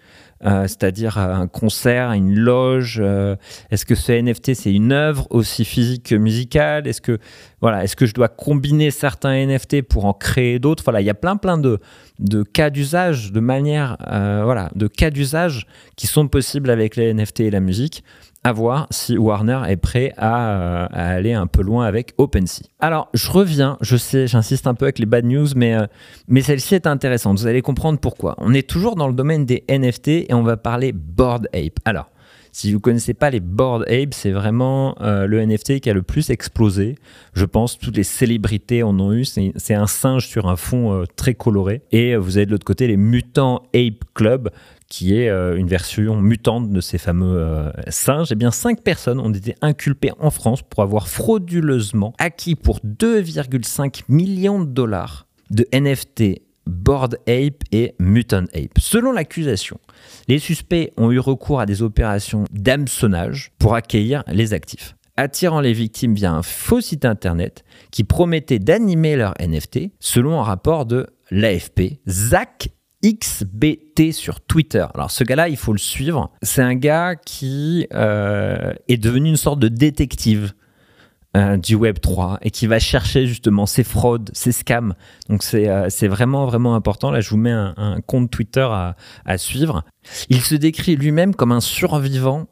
Euh, 0.45 0.63
c'est-à-dire 0.63 1.17
un 1.17 1.47
concert, 1.47 2.11
une 2.13 2.33
loge. 2.33 2.99
Euh, 3.01 3.35
est-ce 3.69 3.85
que 3.85 3.95
ce 3.95 4.11
NFT 4.11 4.55
c'est 4.55 4.73
une 4.73 4.91
œuvre 4.91 5.27
aussi 5.29 5.65
physique 5.65 6.03
que 6.09 6.15
musicale? 6.15 6.87
Est-ce 6.87 7.01
que 7.01 7.19
voilà, 7.61 7.83
est-ce 7.83 7.95
que 7.95 8.05
je 8.07 8.13
dois 8.13 8.27
combiner 8.27 8.89
certains 8.89 9.45
NFT 9.45 9.83
pour 9.83 10.05
en 10.05 10.13
créer 10.13 10.57
d'autres? 10.57 10.83
Voilà, 10.83 11.01
il 11.01 11.05
y 11.05 11.11
a 11.11 11.15
plein 11.15 11.37
plein 11.37 11.57
de, 11.57 11.79
de 12.19 12.41
cas 12.43 12.69
d'usage, 12.71 13.31
de 13.31 13.39
manière, 13.39 13.97
euh, 14.11 14.41
voilà, 14.43 14.71
de 14.75 14.87
cas 14.87 15.11
d'usage 15.11 15.67
qui 15.95 16.07
sont 16.07 16.27
possibles 16.27 16.69
avec 16.69 16.95
les 16.95 17.13
NFT 17.13 17.41
et 17.41 17.51
la 17.51 17.59
musique 17.59 18.03
à 18.43 18.51
voir 18.51 18.87
si 18.89 19.17
Warner 19.17 19.61
est 19.67 19.77
prêt 19.77 20.13
à, 20.17 20.85
aller 20.85 21.33
un 21.33 21.47
peu 21.47 21.61
loin 21.61 21.85
avec 21.85 22.13
OpenSea. 22.17 22.63
Alors, 22.79 23.09
je 23.13 23.29
reviens, 23.29 23.77
je 23.81 23.97
sais, 23.97 24.27
j'insiste 24.27 24.67
un 24.67 24.73
peu 24.73 24.85
avec 24.85 24.99
les 24.99 25.05
bad 25.05 25.25
news, 25.25 25.47
mais, 25.55 25.75
euh, 25.75 25.85
mais 26.27 26.41
celle-ci 26.41 26.75
est 26.75 26.87
intéressante. 26.87 27.37
Vous 27.39 27.47
allez 27.47 27.61
comprendre 27.61 27.99
pourquoi. 27.99 28.35
On 28.39 28.53
est 28.53 28.67
toujours 28.67 28.95
dans 28.95 29.07
le 29.07 29.13
domaine 29.13 29.45
des 29.45 29.63
NFT 29.69 30.07
et 30.07 30.33
on 30.33 30.41
va 30.41 30.57
parler 30.57 30.91
Board 30.91 31.47
Ape. 31.53 31.79
Alors, 31.85 32.09
si 32.51 32.71
vous 32.71 32.79
ne 32.79 32.81
connaissez 32.81 33.13
pas 33.13 33.29
les 33.29 33.39
Board 33.39 33.83
Ape, 33.83 34.13
c'est 34.13 34.31
vraiment 34.31 34.95
euh, 35.01 35.25
le 35.25 35.45
NFT 35.45 35.79
qui 35.79 35.89
a 35.89 35.93
le 35.93 36.01
plus 36.01 36.31
explosé. 36.31 36.95
Je 37.33 37.45
pense 37.45 37.77
toutes 37.79 37.95
les 37.95 38.03
célébrités 38.03 38.83
en 38.83 38.99
ont 38.99 39.13
eu. 39.13 39.23
C'est 39.23 39.73
un 39.73 39.87
singe 39.87 40.27
sur 40.27 40.49
un 40.49 40.57
fond 40.57 40.93
euh, 40.93 41.05
très 41.15 41.33
coloré. 41.33 41.81
Et 41.91 42.17
vous 42.17 42.37
avez 42.37 42.45
de 42.45 42.51
l'autre 42.51 42.65
côté 42.65 42.87
les 42.87 42.97
Mutants 42.97 43.63
Ape 43.73 44.03
Club 44.13 44.49
qui 44.91 45.17
est 45.17 45.29
euh, 45.29 45.55
une 45.55 45.67
version 45.67 46.19
mutante 46.19 46.69
de 46.69 46.81
ces 46.81 46.97
fameux 46.97 47.37
euh, 47.37 47.71
singes, 47.87 48.27
eh 48.33 48.35
bien 48.35 48.51
cinq 48.51 48.81
personnes 48.81 49.21
ont 49.21 49.31
été 49.31 49.55
inculpées 49.61 50.11
en 50.19 50.31
France 50.31 50.63
pour 50.63 50.83
avoir 50.83 51.07
frauduleusement 51.07 52.13
acquis 52.19 52.55
pour 52.55 52.81
2,5 52.81 54.01
millions 54.09 54.59
de 54.59 54.65
dollars 54.65 55.27
de 55.49 55.65
NFT 55.73 56.41
Board 56.67 57.15
Ape 57.25 57.63
et 57.71 57.95
Mutant 57.99 58.43
Ape. 58.53 58.77
Selon 58.79 59.13
l'accusation, 59.13 59.79
les 60.27 60.39
suspects 60.39 60.91
ont 60.97 61.09
eu 61.09 61.19
recours 61.19 61.61
à 61.61 61.65
des 61.65 61.81
opérations 61.81 62.43
d'hameçonnage 62.51 63.53
pour 63.59 63.75
accueillir 63.75 64.25
les 64.27 64.53
actifs 64.53 64.95
attirant 65.15 65.61
les 65.61 65.73
victimes 65.73 66.15
via 66.15 66.33
un 66.33 66.41
faux 66.41 66.81
site 66.81 67.05
internet 67.05 67.63
qui 67.91 68.03
promettait 68.03 68.59
d'animer 68.59 69.15
leur 69.15 69.35
NFT 69.39 69.91
selon 69.99 70.39
un 70.39 70.43
rapport 70.43 70.85
de 70.85 71.07
l'AFP. 71.29 71.99
Zach 72.09 72.69
XBT 73.03 74.11
sur 74.11 74.41
Twitter. 74.41 74.85
Alors 74.93 75.11
ce 75.11 75.23
gars-là, 75.23 75.49
il 75.49 75.57
faut 75.57 75.73
le 75.73 75.79
suivre. 75.79 76.31
C'est 76.41 76.61
un 76.61 76.75
gars 76.75 77.15
qui 77.15 77.87
euh, 77.93 78.73
est 78.87 78.97
devenu 78.97 79.29
une 79.29 79.37
sorte 79.37 79.59
de 79.59 79.67
détective 79.67 80.53
euh, 81.35 81.57
du 81.57 81.75
Web 81.75 81.99
3 81.99 82.39
et 82.41 82.51
qui 82.51 82.67
va 82.67 82.79
chercher 82.79 83.25
justement 83.25 83.65
ces 83.65 83.83
fraudes, 83.83 84.29
ces 84.33 84.51
scams. 84.51 84.93
Donc 85.29 85.43
c'est 85.43 85.69
euh, 85.69 85.87
vraiment 86.03 86.45
vraiment 86.45 86.75
important. 86.75 87.09
Là, 87.11 87.21
je 87.21 87.29
vous 87.29 87.37
mets 87.37 87.51
un, 87.51 87.99
compte 88.05 88.29
Twitter 88.29 88.67
à, 88.69 88.95
à, 89.25 89.37
suivre. 89.37 89.83
Il 90.29 90.41
se 90.41 90.55
décrit 90.55 90.95
lui-même 90.95 91.33
comme 91.33 91.51
un 91.51 91.61
survivant 91.61 92.47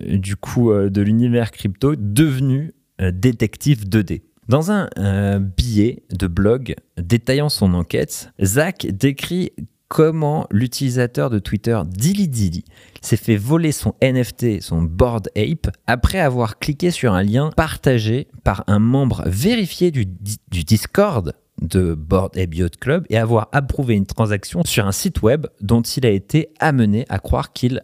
du 0.00 0.36
coup 0.36 0.72
de 0.72 1.02
l'univers 1.02 1.50
crypto 1.50 1.96
devenu 1.96 2.72
détective 3.00 3.88
2D. 3.88 4.22
Dans 4.52 4.70
un 4.70 4.90
euh, 4.98 5.38
billet 5.38 6.02
de 6.10 6.26
blog 6.26 6.74
détaillant 6.98 7.48
son 7.48 7.72
enquête, 7.72 8.30
Zach 8.44 8.86
décrit 8.86 9.52
comment 9.88 10.46
l'utilisateur 10.50 11.30
de 11.30 11.38
Twitter 11.38 11.80
Dilly 11.86 12.28
Dilly 12.28 12.64
s'est 13.00 13.16
fait 13.16 13.36
voler 13.36 13.72
son 13.72 13.94
NFT, 14.02 14.60
son 14.60 14.82
Board 14.82 15.30
Ape, 15.38 15.74
après 15.86 16.20
avoir 16.20 16.58
cliqué 16.58 16.90
sur 16.90 17.14
un 17.14 17.22
lien 17.22 17.48
partagé 17.56 18.28
par 18.44 18.62
un 18.66 18.78
membre 18.78 19.22
vérifié 19.24 19.90
du, 19.90 20.04
Discord 20.04 21.32
de 21.62 21.94
Board 21.94 22.36
Ape 22.36 22.54
Yacht 22.54 22.76
Club 22.76 23.06
et 23.08 23.16
avoir 23.16 23.48
approuvé 23.52 23.94
une 23.94 24.04
transaction 24.04 24.64
sur 24.66 24.86
un 24.86 24.92
site 24.92 25.22
web 25.22 25.46
dont 25.62 25.80
il 25.80 26.04
a 26.04 26.10
été 26.10 26.50
amené 26.60 27.06
à 27.08 27.18
croire 27.18 27.54
qu'il 27.54 27.80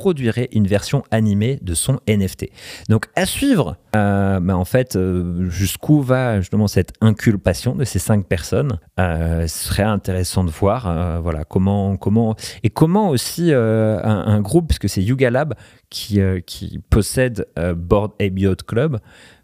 produirait 0.00 0.48
une 0.52 0.66
version 0.66 1.02
animée 1.10 1.58
de 1.60 1.74
son 1.74 2.00
NFT. 2.08 2.46
Donc 2.88 3.08
à 3.16 3.26
suivre, 3.26 3.76
euh, 3.94 4.40
bah, 4.40 4.56
en 4.56 4.64
fait, 4.64 4.96
euh, 4.96 5.50
jusqu'où 5.50 6.00
va 6.00 6.40
justement 6.40 6.68
cette 6.68 6.94
inculpation 7.02 7.74
de 7.74 7.84
ces 7.84 7.98
cinq 7.98 8.26
personnes. 8.26 8.78
Euh, 8.98 9.46
ce 9.46 9.68
serait 9.68 9.82
intéressant 9.82 10.42
de 10.42 10.50
voir, 10.50 11.20
voilà, 11.20 11.44
comment, 11.44 11.98
comment 11.98 12.34
et 12.62 12.70
comment 12.70 13.10
aussi 13.10 13.52
un, 13.52 14.40
groupe, 14.40 14.68
puisque 14.68 14.88
c'est 14.88 15.02
Yuga 15.02 15.28
Lab 15.28 15.52
qui, 15.90 16.18
qui 16.46 16.80
possède 16.88 17.46
Board 17.76 18.12
Ape 18.22 18.64
Club. 18.66 19.00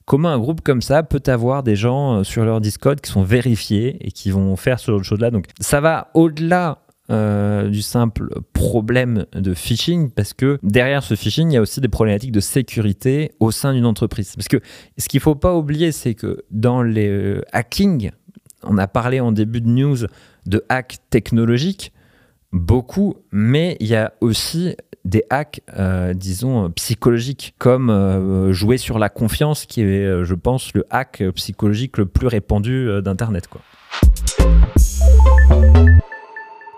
Comment 0.06 0.30
un 0.30 0.38
groupe 0.38 0.62
comme 0.62 0.80
ça 0.80 1.02
peut 1.02 1.22
avoir 1.26 1.64
des 1.64 1.76
gens 1.76 2.24
sur 2.24 2.46
leur 2.46 2.62
Discord 2.62 2.98
qui 2.98 3.10
sont 3.10 3.24
vérifiés 3.24 3.98
et 4.00 4.10
qui 4.10 4.30
vont 4.30 4.56
faire 4.56 4.80
ce 4.80 4.90
genre 4.90 5.00
de 5.00 5.04
choses-là. 5.04 5.30
Donc 5.30 5.44
ça 5.60 5.82
va 5.82 6.08
au-delà 6.14 6.85
euh, 7.08 7.68
du 7.68 7.82
simple 7.82 8.28
problème 8.52 9.26
de 9.32 9.54
phishing 9.54 10.10
parce 10.10 10.32
que 10.32 10.58
derrière 10.64 11.04
ce 11.04 11.14
phishing, 11.14 11.50
il 11.50 11.54
y 11.54 11.56
a 11.56 11.60
aussi 11.60 11.80
des 11.80 11.88
problématiques 11.88 12.32
de 12.32 12.40
sécurité 12.40 13.30
au 13.38 13.52
sein 13.52 13.72
d'une 13.72 13.86
entreprise. 13.86 14.34
Parce 14.34 14.48
que 14.48 14.60
ce 14.98 15.08
qu'il 15.08 15.18
ne 15.18 15.22
faut 15.22 15.36
pas 15.36 15.54
oublier, 15.54 15.92
c'est 15.92 16.14
que 16.14 16.44
dans 16.50 16.82
les 16.82 17.08
euh, 17.08 17.42
hacking, 17.52 18.10
on 18.64 18.76
a 18.76 18.88
parlé 18.88 19.20
en 19.20 19.30
début 19.30 19.60
de 19.60 19.68
news 19.68 19.98
de 20.46 20.64
hacks 20.68 20.96
technologiques, 21.10 21.92
beaucoup, 22.52 23.14
mais 23.30 23.76
il 23.78 23.86
y 23.86 23.94
a 23.94 24.12
aussi 24.20 24.74
des 25.04 25.22
hacks, 25.30 25.60
euh, 25.78 26.12
disons, 26.12 26.70
psychologiques, 26.72 27.54
comme 27.58 28.50
jouer 28.52 28.78
sur 28.78 28.98
la 28.98 29.08
confiance, 29.08 29.66
qui 29.66 29.82
est, 29.82 30.24
je 30.24 30.34
pense, 30.34 30.74
le 30.74 30.84
hack 30.90 31.22
psychologique 31.36 31.98
le 31.98 32.06
plus 32.06 32.26
répandu 32.26 32.88
d'Internet. 33.02 33.46
quoi. 33.46 33.60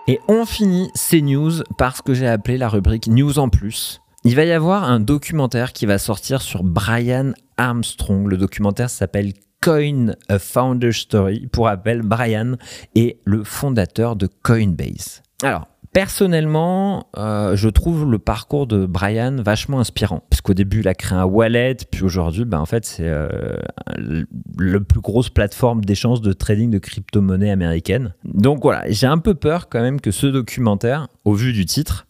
Et 0.09 0.19
on 0.27 0.43
finit 0.43 0.89
ces 0.95 1.21
news 1.21 1.51
par 1.77 1.95
ce 1.95 2.01
que 2.01 2.15
j'ai 2.15 2.25
appelé 2.27 2.57
la 2.57 2.67
rubrique 2.67 3.05
News 3.05 3.37
en 3.37 3.47
plus. 3.47 4.01
Il 4.23 4.35
va 4.35 4.43
y 4.43 4.51
avoir 4.51 4.85
un 4.85 4.99
documentaire 4.99 5.71
qui 5.71 5.85
va 5.85 5.99
sortir 5.99 6.41
sur 6.41 6.63
Brian 6.63 7.33
Armstrong. 7.57 8.27
Le 8.27 8.35
documentaire 8.35 8.89
s'appelle 8.89 9.33
Coin 9.61 10.15
a 10.27 10.39
Founder 10.39 10.93
Story. 10.93 11.45
Pour 11.51 11.65
rappel, 11.65 12.01
Brian 12.01 12.55
est 12.95 13.19
le 13.23 13.43
fondateur 13.43 14.15
de 14.15 14.27
Coinbase. 14.41 15.21
Alors, 15.43 15.67
Personnellement, 15.91 17.07
euh, 17.17 17.55
je 17.55 17.67
trouve 17.67 18.05
le 18.05 18.19
parcours 18.19 18.67
de 18.67 18.85
Brian 18.85 19.37
vachement 19.37 19.79
inspirant. 19.79 20.21
Parce 20.29 20.39
qu'au 20.39 20.53
début, 20.53 20.81
il 20.81 20.87
a 20.87 20.93
créé 20.93 21.17
un 21.17 21.25
wallet, 21.25 21.77
puis 21.89 22.03
aujourd'hui, 22.03 22.45
ben, 22.45 22.59
en 22.59 22.67
fait, 22.67 22.85
c'est 22.85 23.07
euh, 23.07 23.57
le 23.97 24.83
plus 24.83 25.01
grosse 25.01 25.29
plateforme 25.29 25.83
d'échange 25.83 26.21
de 26.21 26.31
trading 26.31 26.69
de 26.69 26.77
crypto-monnaie 26.77 27.49
américaine. 27.49 28.13
Donc 28.23 28.61
voilà, 28.61 28.83
j'ai 28.87 29.07
un 29.07 29.17
peu 29.17 29.33
peur 29.33 29.67
quand 29.67 29.81
même 29.81 29.99
que 29.99 30.11
ce 30.11 30.27
documentaire, 30.27 31.07
au 31.25 31.33
vu 31.33 31.53
du 31.53 31.65
titre, 31.65 32.05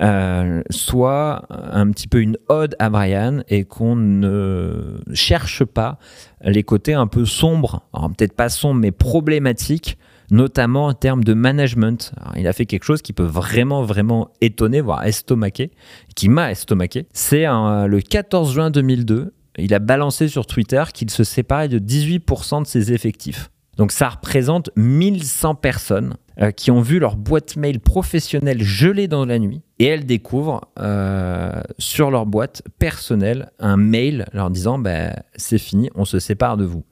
euh, 0.00 0.62
soit 0.70 1.44
un 1.50 1.90
petit 1.90 2.06
peu 2.06 2.20
une 2.20 2.36
ode 2.48 2.76
à 2.78 2.88
Brian 2.88 3.40
et 3.48 3.64
qu'on 3.64 3.96
ne 3.96 5.00
cherche 5.12 5.64
pas 5.64 5.98
les 6.42 6.62
côtés 6.62 6.94
un 6.94 7.08
peu 7.08 7.24
sombres, 7.24 7.82
peut-être 8.16 8.34
pas 8.34 8.48
sombres, 8.48 8.78
mais 8.78 8.92
problématiques 8.92 9.98
notamment 10.30 10.86
en 10.86 10.94
termes 10.94 11.24
de 11.24 11.34
management. 11.34 12.12
il 12.36 12.46
a 12.46 12.52
fait 12.52 12.66
quelque 12.66 12.84
chose 12.84 13.02
qui 13.02 13.12
peut 13.12 13.22
vraiment, 13.22 13.82
vraiment 13.82 14.30
étonner, 14.40 14.80
voire 14.80 15.04
estomaquer, 15.04 15.70
qui 16.14 16.28
m'a 16.28 16.50
estomaqué. 16.50 17.06
C'est 17.12 17.44
le 17.46 17.98
14 18.00 18.52
juin 18.52 18.70
2002, 18.70 19.32
il 19.58 19.74
a 19.74 19.78
balancé 19.78 20.28
sur 20.28 20.46
Twitter 20.46 20.84
qu'il 20.94 21.10
se 21.10 21.24
séparait 21.24 21.68
de 21.68 21.78
18% 21.78 22.62
de 22.62 22.66
ses 22.66 22.92
effectifs. 22.92 23.50
Donc 23.76 23.92
ça 23.92 24.08
représente 24.08 24.70
1100 24.76 25.54
personnes 25.54 26.16
euh, 26.40 26.50
qui 26.50 26.70
ont 26.70 26.80
vu 26.80 26.98
leur 26.98 27.16
boîte 27.16 27.56
mail 27.56 27.80
professionnelle 27.80 28.62
gelée 28.62 29.06
dans 29.06 29.24
la 29.24 29.38
nuit 29.38 29.62
et 29.78 29.86
elles 29.86 30.04
découvrent 30.04 30.62
euh, 30.80 31.62
sur 31.78 32.10
leur 32.10 32.26
boîte 32.26 32.62
personnelle 32.78 33.50
un 33.60 33.76
mail 33.76 34.26
leur 34.32 34.50
disant 34.50 34.78
ben, 34.78 35.14
c'est 35.36 35.58
fini, 35.58 35.90
on 35.94 36.04
se 36.04 36.18
sépare 36.18 36.56
de 36.56 36.64
vous. 36.64 36.84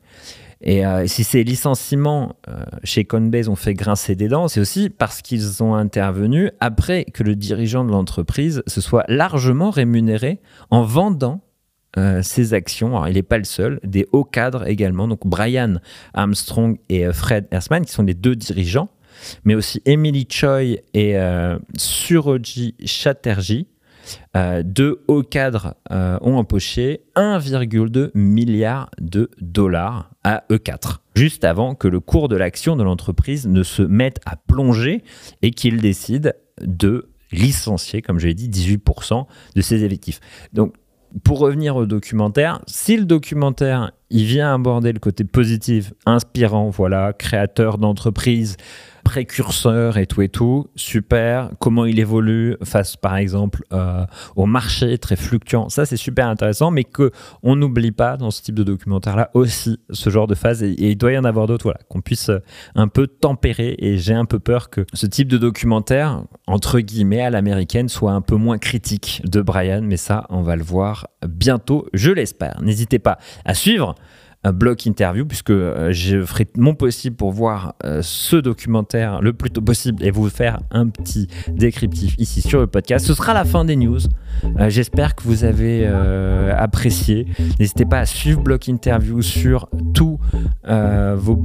Et 0.67 0.85
euh, 0.85 1.07
si 1.07 1.23
ces 1.23 1.45
licenciements 1.45 2.35
euh, 2.49 2.65
chez 2.83 3.05
Coinbase 3.05 3.49
ont 3.49 3.55
fait 3.55 3.73
grincer 3.73 4.17
des 4.17 4.27
dents, 4.27 4.49
c'est 4.49 4.59
aussi 4.59 4.91
parce 4.91 5.23
qu'ils 5.23 5.63
ont 5.63 5.77
intervenu 5.77 6.51
après 6.59 7.05
que 7.05 7.23
le 7.23 7.37
dirigeant 7.37 7.85
de 7.85 7.93
l'entreprise 7.93 8.65
se 8.67 8.81
soit 8.81 9.05
largement 9.07 9.71
rémunéré 9.71 10.41
en 10.71 10.83
vendant 10.83 11.41
euh, 11.99 12.21
ses 12.21 12.53
actions. 12.53 12.89
Alors, 12.97 13.07
il 13.07 13.15
n'est 13.15 13.23
pas 13.23 13.39
le 13.39 13.45
seul, 13.45 13.79
des 13.85 14.09
hauts 14.11 14.25
cadres 14.25 14.67
également. 14.67 15.07
Donc, 15.07 15.21
Brian 15.25 15.75
Armstrong 16.15 16.79
et 16.89 17.13
Fred 17.13 17.47
Ersman, 17.53 17.85
qui 17.85 17.93
sont 17.93 18.03
les 18.03 18.15
deux 18.15 18.35
dirigeants, 18.35 18.89
mais 19.45 19.55
aussi 19.55 19.81
Emily 19.85 20.27
Choi 20.29 20.81
et 20.95 21.17
Suroji 21.77 22.75
Chatterjee, 22.85 23.69
deux 24.65 25.05
hauts 25.09 25.23
cadres 25.23 25.75
ont 25.89 26.37
empoché 26.37 27.05
1,2 27.15 28.11
milliard 28.15 28.91
de 29.01 29.31
dollars 29.41 30.11
à 30.27 30.43
E4, 30.51 30.97
juste 31.15 31.45
avant 31.45 31.77
que 31.77 31.87
le 31.87 32.01
cours 32.01 32.27
de 32.29 32.35
l'action 32.35 32.75
de 32.75 32.83
l'entreprise 32.83 33.47
ne 33.47 33.63
se 33.63 33.83
mette 33.83 34.19
à 34.27 34.35
plonger 34.35 35.05
et 35.41 35.53
qu'ils 35.53 35.81
décident 35.81 36.33
de 36.61 37.09
licencier, 37.31 38.03
comme 38.03 38.19
je 38.19 38.27
l'ai 38.27 38.35
dit, 38.35 38.49
18% 38.49 39.25
de 39.55 39.61
ses 39.61 39.85
effectifs. 39.85 40.19
Donc, 40.53 40.75
pour 41.23 41.39
revenir 41.39 41.77
au 41.77 41.87
documentaire, 41.87 42.61
si 42.67 42.97
le 42.97 43.05
documentaire 43.05 43.93
il 44.11 44.25
vient 44.25 44.53
aborder 44.53 44.93
le 44.93 44.99
côté 44.99 45.23
positif, 45.23 45.93
inspirant, 46.07 46.71
voilà, 46.71 47.13
créateur 47.13 47.79
d'entreprise, 47.79 48.57
précurseur 49.07 49.99
et 49.99 50.07
tout 50.07 50.21
et 50.21 50.29
tout, 50.29 50.67
super. 50.75 51.51
Comment 51.61 51.85
il 51.85 52.01
évolue 52.01 52.57
face, 52.65 52.97
par 52.97 53.17
exemple, 53.17 53.63
euh, 53.73 54.05
au 54.35 54.47
marché 54.47 54.99
très 54.99 55.15
fluctuant, 55.15 55.69
ça 55.69 55.87
c'est 55.87 55.97
super 55.97 56.27
intéressant, 56.27 56.73
mais 56.73 56.83
que 56.83 57.13
on 57.45 57.55
n'oublie 57.55 57.93
pas 57.93 58.17
dans 58.17 58.33
ce 58.33 58.43
type 58.43 58.57
de 58.57 58.65
documentaire-là 58.65 59.31
aussi 59.33 59.79
ce 59.91 60.11
genre 60.11 60.27
de 60.27 60.35
phase, 60.35 60.65
et, 60.65 60.75
il 60.77 60.97
doit 60.97 61.13
y 61.13 61.19
en 61.19 61.23
avoir 61.23 61.47
d'autres, 61.47 61.63
voilà, 61.63 61.79
qu'on 61.89 62.01
puisse 62.01 62.31
euh, 62.31 62.41
un 62.75 62.89
peu 62.89 63.07
tempérer. 63.07 63.77
Et 63.79 63.97
j'ai 63.97 64.13
un 64.13 64.25
peu 64.25 64.41
peur 64.41 64.71
que 64.71 64.85
ce 64.93 65.07
type 65.07 65.29
de 65.29 65.39
documentaire, 65.39 66.25
entre 66.49 66.81
guillemets, 66.81 67.23
à 67.23 67.31
l'américaine, 67.31 67.89
soit 67.89 68.11
un 68.11 68.23
peu 68.23 68.35
moins 68.35 68.59
critique 68.59 69.23
de 69.25 69.41
Brian, 69.41 69.83
mais 69.83 69.97
ça, 69.97 70.27
on 70.31 70.43
va 70.43 70.57
le 70.57 70.65
voir 70.65 71.07
bientôt, 71.29 71.87
je 71.93 72.11
l'espère. 72.11 72.61
N'hésitez 72.61 72.99
pas 72.99 73.19
à 73.45 73.55
suivre 73.55 73.95
bloc 74.53 74.87
interview, 74.87 75.25
puisque 75.27 75.51
euh, 75.51 75.93
je 75.93 76.23
ferai 76.25 76.47
mon 76.57 76.75
possible 76.75 77.17
pour 77.17 77.33
voir 77.33 77.75
euh, 77.85 78.01
ce 78.03 78.37
documentaire 78.37 79.21
le 79.21 79.33
plus 79.33 79.51
tôt 79.51 79.61
possible 79.61 80.05
et 80.05 80.11
vous 80.11 80.29
faire 80.29 80.61
un 80.71 80.89
petit 80.89 81.29
décryptif 81.49 82.15
ici 82.19 82.43
sur 82.43 82.61
le 82.61 82.67
podcast. 82.67 83.07
Ce 83.07 83.15
sera 83.15 83.35
la 83.35 83.45
fin 83.45 83.65
des 83.65 83.77
news. 83.77 83.99
Euh, 84.59 84.71
j'espère 84.71 85.15
que 85.15 85.25
vous 85.25 85.45
avez 85.45 85.87
apprécié. 86.57 87.27
N'hésitez 87.59 87.85
pas 87.85 88.01
à 88.01 88.07
suivre 88.07 88.41
bloc 88.41 88.69
interview 88.69 89.23
sur 89.23 89.69
tous 89.95 90.19
vos 90.65 91.43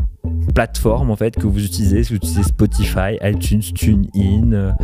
plateformes 0.54 1.12
en 1.12 1.16
fait 1.16 1.36
que 1.36 1.48
vous 1.48 1.64
utilisez. 1.64 2.04
Si 2.04 2.14
vous 2.14 2.18
utilisez 2.18 2.44
Spotify, 2.44 3.18
iTunes, 3.22 3.62
TuneIn 3.62 4.76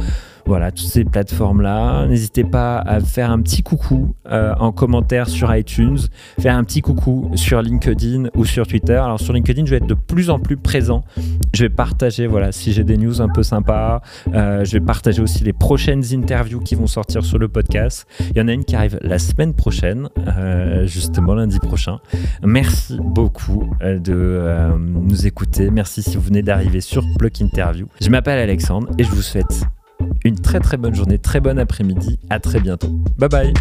voilà, 0.47 0.71
toutes 0.71 0.87
ces 0.87 1.03
plateformes-là. 1.03 2.07
N'hésitez 2.07 2.45
pas 2.45 2.79
à 2.79 3.01
faire 3.01 3.31
un 3.31 3.41
petit 3.41 3.63
coucou 3.63 4.15
euh, 4.31 4.55
en 4.59 4.71
commentaire 4.71 5.27
sur 5.27 5.53
iTunes, 5.53 5.99
faire 6.39 6.55
un 6.55 6.63
petit 6.63 6.81
coucou 6.81 7.29
sur 7.35 7.61
LinkedIn 7.61 8.29
ou 8.33 8.45
sur 8.45 8.65
Twitter. 8.65 8.95
Alors 8.95 9.19
sur 9.19 9.33
LinkedIn, 9.33 9.65
je 9.65 9.71
vais 9.71 9.77
être 9.77 9.87
de 9.87 9.93
plus 9.93 10.29
en 10.29 10.39
plus 10.39 10.55
présent. 10.55 11.03
Je 11.53 11.63
vais 11.63 11.69
partager, 11.69 12.27
voilà, 12.27 12.53
si 12.53 12.71
j'ai 12.71 12.85
des 12.85 12.97
news 12.97 13.21
un 13.21 13.27
peu 13.27 13.43
sympas. 13.43 14.01
Euh, 14.33 14.63
je 14.63 14.71
vais 14.71 14.79
partager 14.79 15.21
aussi 15.21 15.43
les 15.43 15.53
prochaines 15.53 16.03
interviews 16.13 16.61
qui 16.61 16.75
vont 16.75 16.87
sortir 16.87 17.25
sur 17.25 17.37
le 17.37 17.49
podcast. 17.49 18.07
Il 18.31 18.37
y 18.37 18.41
en 18.41 18.47
a 18.47 18.53
une 18.53 18.63
qui 18.63 18.75
arrive 18.75 18.97
la 19.01 19.19
semaine 19.19 19.53
prochaine, 19.53 20.07
euh, 20.27 20.87
justement 20.87 21.35
lundi 21.35 21.59
prochain. 21.59 21.99
Merci 22.41 22.97
beaucoup 23.01 23.69
de 23.81 24.71
nous 24.77 25.27
écouter. 25.27 25.69
Merci 25.71 26.03
si 26.03 26.15
vous 26.15 26.23
venez 26.23 26.41
d'arriver 26.41 26.79
sur 26.79 27.03
Block 27.17 27.41
Interview. 27.41 27.87
Je 27.99 28.09
m'appelle 28.09 28.39
Alexandre 28.39 28.87
et 28.97 29.03
je 29.03 29.09
vous 29.09 29.21
souhaite 29.21 29.67
une 30.23 30.35
très 30.35 30.59
très 30.59 30.77
bonne 30.77 30.95
journée, 30.95 31.17
très 31.17 31.39
bon 31.39 31.57
après-midi. 31.59 32.19
À 32.29 32.39
très 32.39 32.59
bientôt. 32.59 32.89
Bye 33.17 33.29
bye. 33.29 33.53